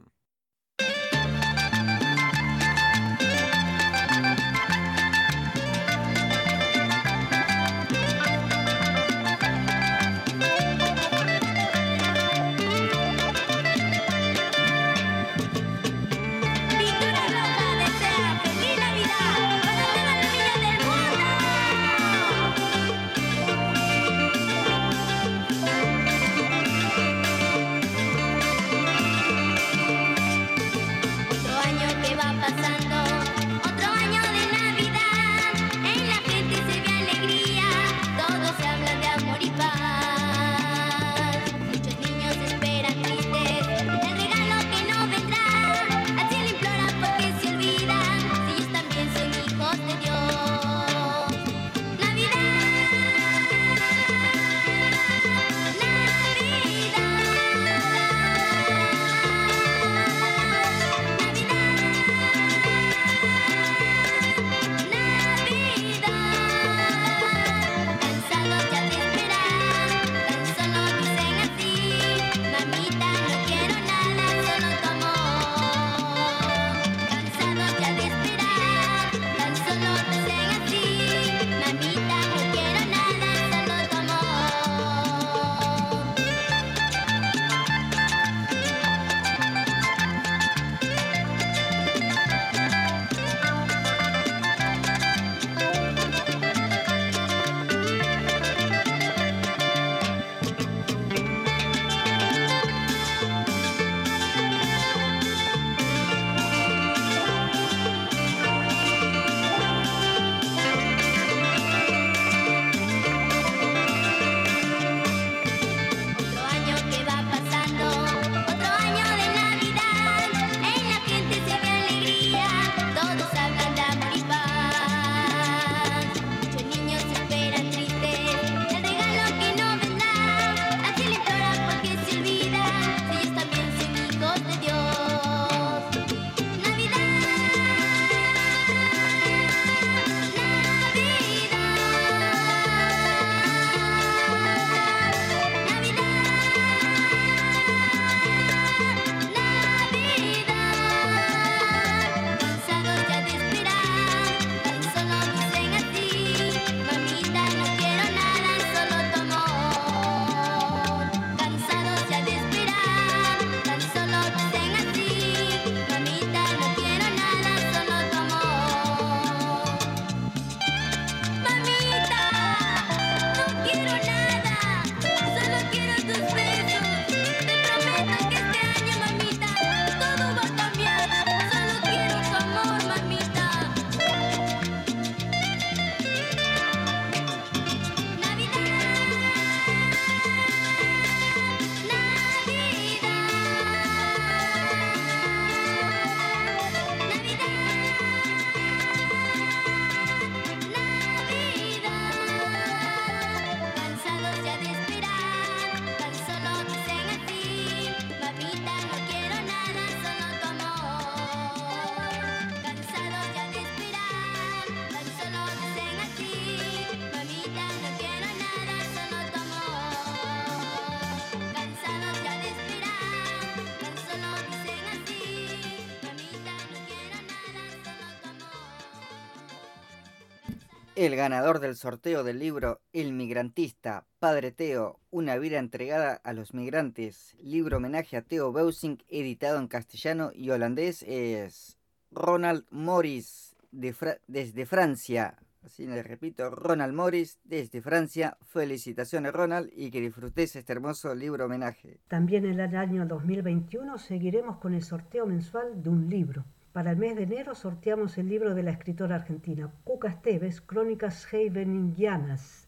El 231.02 231.16
ganador 231.16 231.58
del 231.58 231.74
sorteo 231.74 232.22
del 232.22 232.38
libro 232.38 232.80
El 232.92 233.12
migrantista, 233.12 234.06
Padre 234.20 234.52
Teo, 234.52 235.00
una 235.10 235.36
vida 235.36 235.58
entregada 235.58 236.20
a 236.22 236.32
los 236.32 236.54
migrantes, 236.54 237.34
libro 237.42 237.78
homenaje 237.78 238.16
a 238.16 238.22
Theo 238.22 238.52
Beusing, 238.52 238.98
editado 239.08 239.58
en 239.58 239.66
castellano 239.66 240.30
y 240.32 240.50
holandés, 240.50 241.02
es 241.02 241.76
Ronald 242.12 242.66
Morris, 242.70 243.56
de 243.72 243.96
desde 244.28 244.64
Francia. 244.64 245.34
Así 245.64 245.88
le 245.88 246.04
repito, 246.04 246.48
Ronald 246.50 246.94
Morris, 246.94 247.40
desde 247.42 247.82
Francia. 247.82 248.36
Felicitaciones, 248.40 249.32
Ronald, 249.32 249.72
y 249.74 249.90
que 249.90 250.00
disfrutes 250.00 250.54
este 250.54 250.72
hermoso 250.72 251.16
libro 251.16 251.46
homenaje. 251.46 251.98
También 252.06 252.44
en 252.44 252.60
el 252.60 252.76
año 252.76 253.06
2021 253.06 253.98
seguiremos 253.98 254.58
con 254.58 254.72
el 254.72 254.84
sorteo 254.84 255.26
mensual 255.26 255.82
de 255.82 255.90
un 255.90 256.08
libro. 256.08 256.44
Para 256.72 256.92
el 256.92 256.96
mes 256.96 257.16
de 257.16 257.24
enero 257.24 257.54
sorteamos 257.54 258.16
el 258.16 258.30
libro 258.30 258.54
de 258.54 258.62
la 258.62 258.70
escritora 258.70 259.16
argentina 259.16 259.70
Cuca 259.84 260.08
Esteves, 260.08 260.62
Crónicas 260.62 261.30
Heideningianas. 261.30 262.66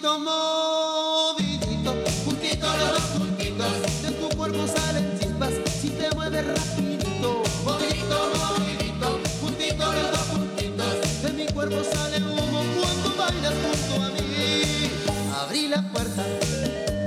Movidito, 0.00 1.92
juntito 2.24 2.66
los 2.66 3.00
puntitos, 3.18 3.72
de 4.02 4.10
tu 4.12 4.28
cuerpo 4.36 4.64
salen 4.68 5.18
chispas 5.18 5.50
si 5.80 5.90
te 5.90 6.08
mueves 6.14 6.46
rapidito. 6.46 7.42
Movidito, 7.64 8.30
movidito, 8.38 9.20
juntito 9.40 9.92
los 9.92 10.10
dos 10.12 10.26
puntitos, 10.32 11.22
de 11.22 11.32
mi 11.32 11.46
cuerpo 11.46 11.82
sale 11.82 12.18
humo 12.18 12.62
cuando 12.78 13.16
bailas 13.18 13.54
junto 13.54 14.04
a 14.04 14.08
mí. 14.10 14.90
Abrí 15.36 15.66
la 15.66 15.82
puerta, 15.90 16.24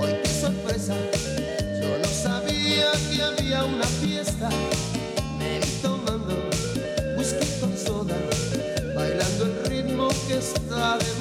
hoy 0.02 0.14
qué 0.22 0.30
sorpresa, 0.42 0.96
yo 1.82 1.98
no 1.98 2.08
sabía 2.10 2.92
que 3.10 3.24
había 3.24 3.64
una 3.64 3.86
fiesta. 3.86 4.50
Me 5.40 5.60
vi 5.60 5.72
tomando 5.82 6.34
whisky 7.18 7.48
con 7.62 7.78
soda, 7.78 8.18
bailando 8.94 9.46
el 9.46 9.66
ritmo 9.66 10.10
que 10.28 10.38
está 10.40 10.98
de 10.98 11.21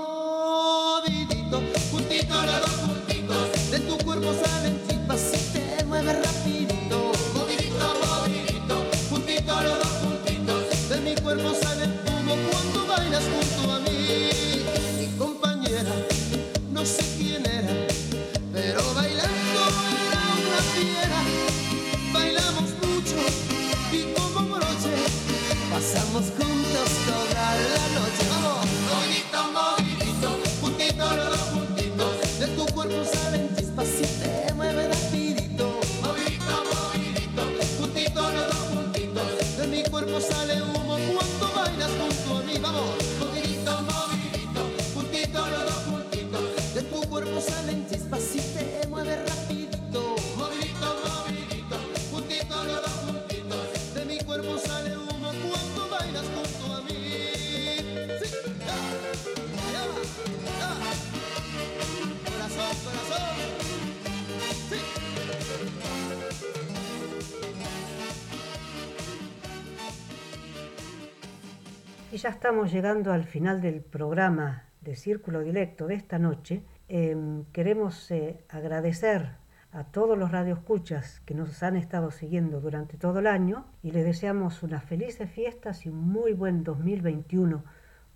estamos 72.41 72.71
llegando 72.71 73.13
al 73.13 73.25
final 73.25 73.61
del 73.61 73.81
programa 73.81 74.63
de 74.81 74.95
Círculo 74.95 75.41
Directo 75.41 75.85
de 75.85 75.93
esta 75.93 76.17
noche. 76.17 76.63
Em, 76.89 77.45
queremos 77.53 78.09
eh, 78.09 78.43
agradecer 78.49 79.33
a 79.71 79.83
todos 79.83 80.17
los 80.17 80.31
radioescuchas 80.31 81.19
que 81.27 81.35
nos 81.35 81.61
han 81.61 81.75
estado 81.75 82.09
siguiendo 82.09 82.59
durante 82.59 82.97
todo 82.97 83.19
el 83.19 83.27
año 83.27 83.67
y 83.83 83.91
les 83.91 84.05
deseamos 84.05 84.63
unas 84.63 84.83
felices 84.83 85.29
fiestas 85.29 85.85
y 85.85 85.89
un 85.89 85.99
muy 85.99 86.33
buen 86.33 86.63
2021 86.63 87.63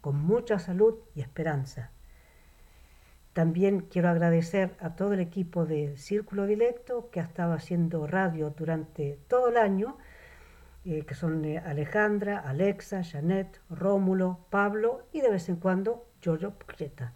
con 0.02 0.16
mucha 0.26 0.58
salud 0.58 0.96
y 1.14 1.22
esperanza. 1.22 1.92
También 3.34 3.82
quiero 3.82 4.10
agradecer 4.10 4.72
a 4.80 4.96
todo 4.96 5.14
el 5.14 5.20
equipo 5.20 5.68
de 5.68 5.98
Círculo 5.98 6.48
Directo 6.48 7.12
que 7.12 7.20
ha 7.20 7.24
estado 7.24 7.54
haciendo 7.54 8.08
radio 8.08 8.56
durante 8.58 9.20
todo 9.28 9.50
el 9.50 9.58
año 9.58 9.98
eh, 10.86 11.04
que 11.04 11.16
son 11.16 11.44
eh, 11.46 11.58
Alejandra, 11.58 12.40
Alexa, 12.40 13.04
Janet, 13.04 13.60
Rómulo, 13.72 14.46
Pablo 14.52 15.08
y 15.12 15.22
de 15.22 15.32
vez 15.32 15.50
en 15.50 15.56
cuando 15.56 16.06
Giorgio 16.22 16.52
Puglietta. 16.52 17.14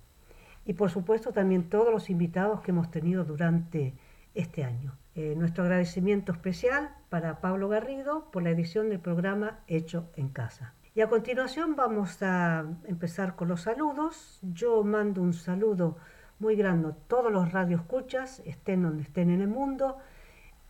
Y 0.66 0.74
por 0.74 0.90
supuesto 0.90 1.32
también 1.32 1.70
todos 1.70 1.92
los 1.94 2.10
invitados 2.10 2.62
que 2.62 2.72
hemos 2.72 2.90
tenido 2.90 3.24
durante 3.26 3.94
este 4.34 4.64
año. 4.64 4.98
Eh, 5.14 5.36
nuestro 5.38 5.64
agradecimiento 5.64 6.32
especial 6.32 6.96
para 7.10 7.42
Pablo 7.42 7.70
Garrido 7.70 8.32
por 8.32 8.42
la 8.42 8.50
edición 8.50 8.90
del 8.90 9.00
programa 9.00 9.60
Hecho 9.68 10.10
en 10.16 10.30
Casa. 10.30 10.74
Y 10.96 11.02
a 11.02 11.08
continuación 11.08 11.76
vamos 11.76 12.24
a 12.24 12.66
empezar 12.86 13.36
con 13.36 13.50
los 13.50 13.62
saludos. 13.62 14.40
Yo 14.42 14.84
mando 14.84 15.22
un 15.22 15.34
saludo 15.34 15.98
muy 16.40 16.56
grande 16.56 16.90
a 16.90 16.96
todos 17.08 17.32
los 17.32 17.52
radioescuchas, 17.52 18.42
estén 18.46 18.82
donde 18.82 19.04
estén 19.04 19.30
en 19.30 19.42
el 19.42 19.48
mundo, 19.48 19.98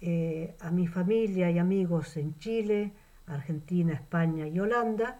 eh, 0.02 0.56
a 0.60 0.72
mi 0.72 0.88
familia 0.88 1.52
y 1.52 1.60
amigos 1.60 2.18
en 2.18 2.38
Chile, 2.38 2.94
Argentina, 3.28 3.94
España 3.94 4.48
y 4.48 4.60
Holanda. 4.60 5.20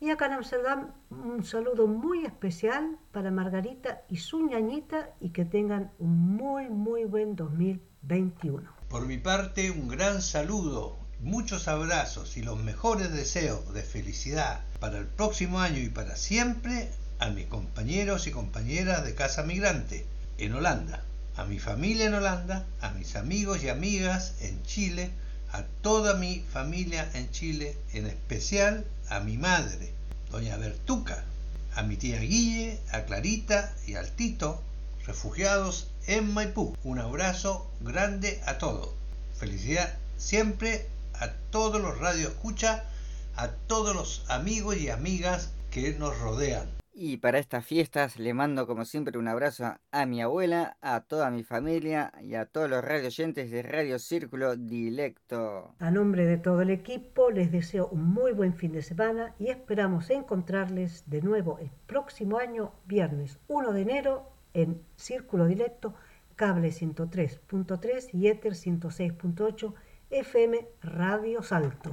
Y 0.00 0.10
acá 0.10 0.26
en 0.26 0.32
Amsterdam 0.32 0.92
un 1.10 1.44
saludo 1.44 1.86
muy 1.86 2.24
especial 2.24 2.98
para 3.12 3.30
Margarita 3.30 4.02
y 4.08 4.16
su 4.16 4.46
ñañita 4.46 5.10
y 5.20 5.30
que 5.30 5.44
tengan 5.44 5.92
un 5.98 6.36
muy, 6.36 6.68
muy 6.68 7.04
buen 7.04 7.36
2021. 7.36 8.68
Por 8.88 9.06
mi 9.06 9.18
parte, 9.18 9.70
un 9.70 9.88
gran 9.88 10.20
saludo, 10.20 10.98
muchos 11.20 11.68
abrazos 11.68 12.36
y 12.36 12.42
los 12.42 12.62
mejores 12.62 13.12
deseos 13.12 13.72
de 13.72 13.82
felicidad 13.82 14.64
para 14.80 14.98
el 14.98 15.06
próximo 15.06 15.60
año 15.60 15.78
y 15.78 15.88
para 15.88 16.16
siempre 16.16 16.90
a 17.20 17.30
mis 17.30 17.46
compañeros 17.46 18.26
y 18.26 18.32
compañeras 18.32 19.04
de 19.04 19.14
Casa 19.14 19.44
Migrante 19.44 20.04
en 20.38 20.54
Holanda, 20.54 21.04
a 21.36 21.44
mi 21.44 21.58
familia 21.58 22.06
en 22.06 22.14
Holanda, 22.14 22.66
a 22.80 22.90
mis 22.90 23.16
amigos 23.16 23.62
y 23.62 23.68
amigas 23.68 24.34
en 24.40 24.62
Chile, 24.64 25.10
a 25.52 25.64
toda 25.82 26.14
mi 26.14 26.44
familia 26.52 27.08
en 27.14 27.30
Chile, 27.30 27.76
en 27.92 28.06
especial 28.06 28.84
a 29.08 29.20
mi 29.20 29.38
madre, 29.38 29.92
doña 30.30 30.56
Bertuca, 30.56 31.24
a 31.74 31.82
mi 31.82 31.96
tía 31.96 32.20
Guille, 32.20 32.78
a 32.90 33.04
Clarita 33.04 33.74
y 33.86 33.94
al 33.94 34.10
Tito, 34.12 34.62
refugiados 35.06 35.88
en 36.06 36.32
Maipú. 36.32 36.76
Un 36.84 36.98
abrazo 36.98 37.70
grande 37.80 38.40
a 38.46 38.58
todos. 38.58 38.90
Felicidad 39.38 39.94
siempre 40.18 40.86
a 41.14 41.32
todos 41.50 41.80
los 41.80 41.98
radio 41.98 42.28
escucha, 42.28 42.84
a 43.36 43.48
todos 43.48 43.94
los 43.94 44.24
amigos 44.28 44.76
y 44.76 44.90
amigas 44.90 45.50
que 45.70 45.94
nos 45.94 46.18
rodean. 46.18 46.81
Y 46.94 47.16
para 47.16 47.38
estas 47.38 47.64
fiestas 47.64 48.18
le 48.18 48.34
mando 48.34 48.66
como 48.66 48.84
siempre 48.84 49.18
un 49.18 49.26
abrazo 49.26 49.76
a 49.90 50.06
mi 50.06 50.20
abuela, 50.20 50.76
a 50.82 51.00
toda 51.00 51.30
mi 51.30 51.42
familia 51.42 52.12
y 52.20 52.34
a 52.34 52.44
todos 52.44 52.68
los 52.68 52.84
radioyentes 52.84 53.50
de 53.50 53.62
Radio 53.62 53.98
Círculo 53.98 54.56
Dilecto. 54.56 55.74
A 55.78 55.90
nombre 55.90 56.26
de 56.26 56.36
todo 56.36 56.60
el 56.60 56.68
equipo 56.68 57.30
les 57.30 57.50
deseo 57.50 57.88
un 57.88 58.12
muy 58.12 58.32
buen 58.32 58.54
fin 58.54 58.72
de 58.72 58.82
semana 58.82 59.34
y 59.38 59.48
esperamos 59.48 60.10
encontrarles 60.10 61.08
de 61.08 61.22
nuevo 61.22 61.58
el 61.60 61.70
próximo 61.86 62.38
año, 62.38 62.72
viernes 62.84 63.38
1 63.48 63.72
de 63.72 63.80
enero, 63.80 64.30
en 64.52 64.82
Círculo 64.96 65.46
Dilecto, 65.46 65.94
cable 66.36 66.68
103.3 66.68 68.10
y 68.12 68.28
Ether 68.28 68.52
106.8 68.52 69.74
FM 70.10 70.68
Radio 70.82 71.42
Salto. 71.42 71.90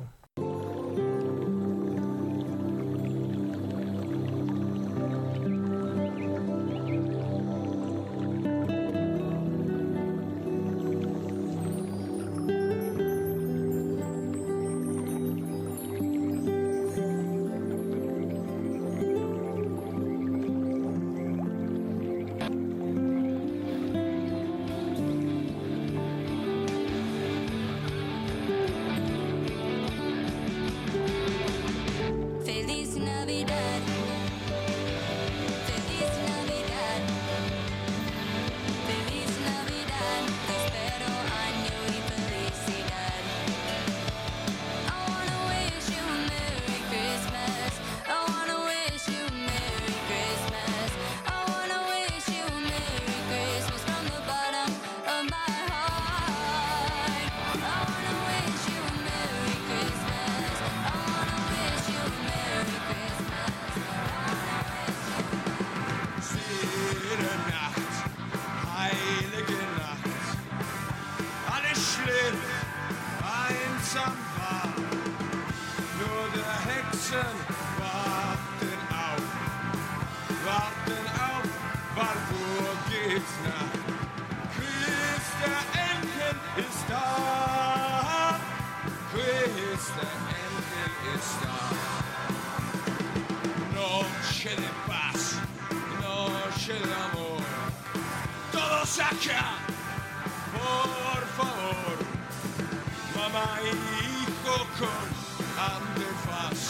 Antifaz, 105.68 106.62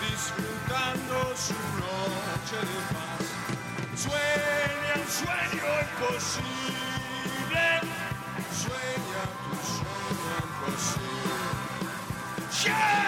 disfrutando 0.00 1.16
su 1.36 1.58
noche 1.82 2.58
de 2.70 2.78
paz. 2.92 3.24
Sueña 4.04 4.92
un 5.02 5.08
sueño 5.20 5.66
imposible, 5.86 7.66
sueña 8.62 9.22
tu 9.42 9.52
sueño 9.74 10.32
imposible. 10.44 11.14
Yeah! 12.64 13.03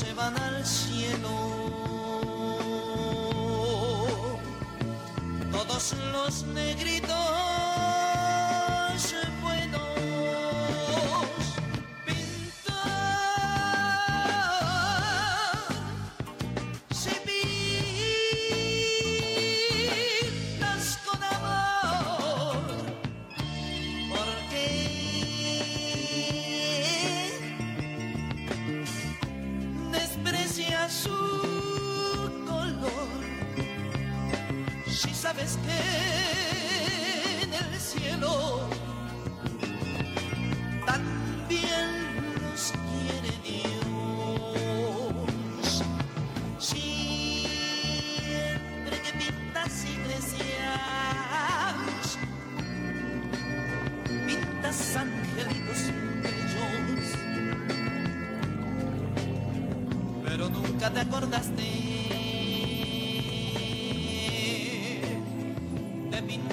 También 0.00 0.34
se 0.34 0.39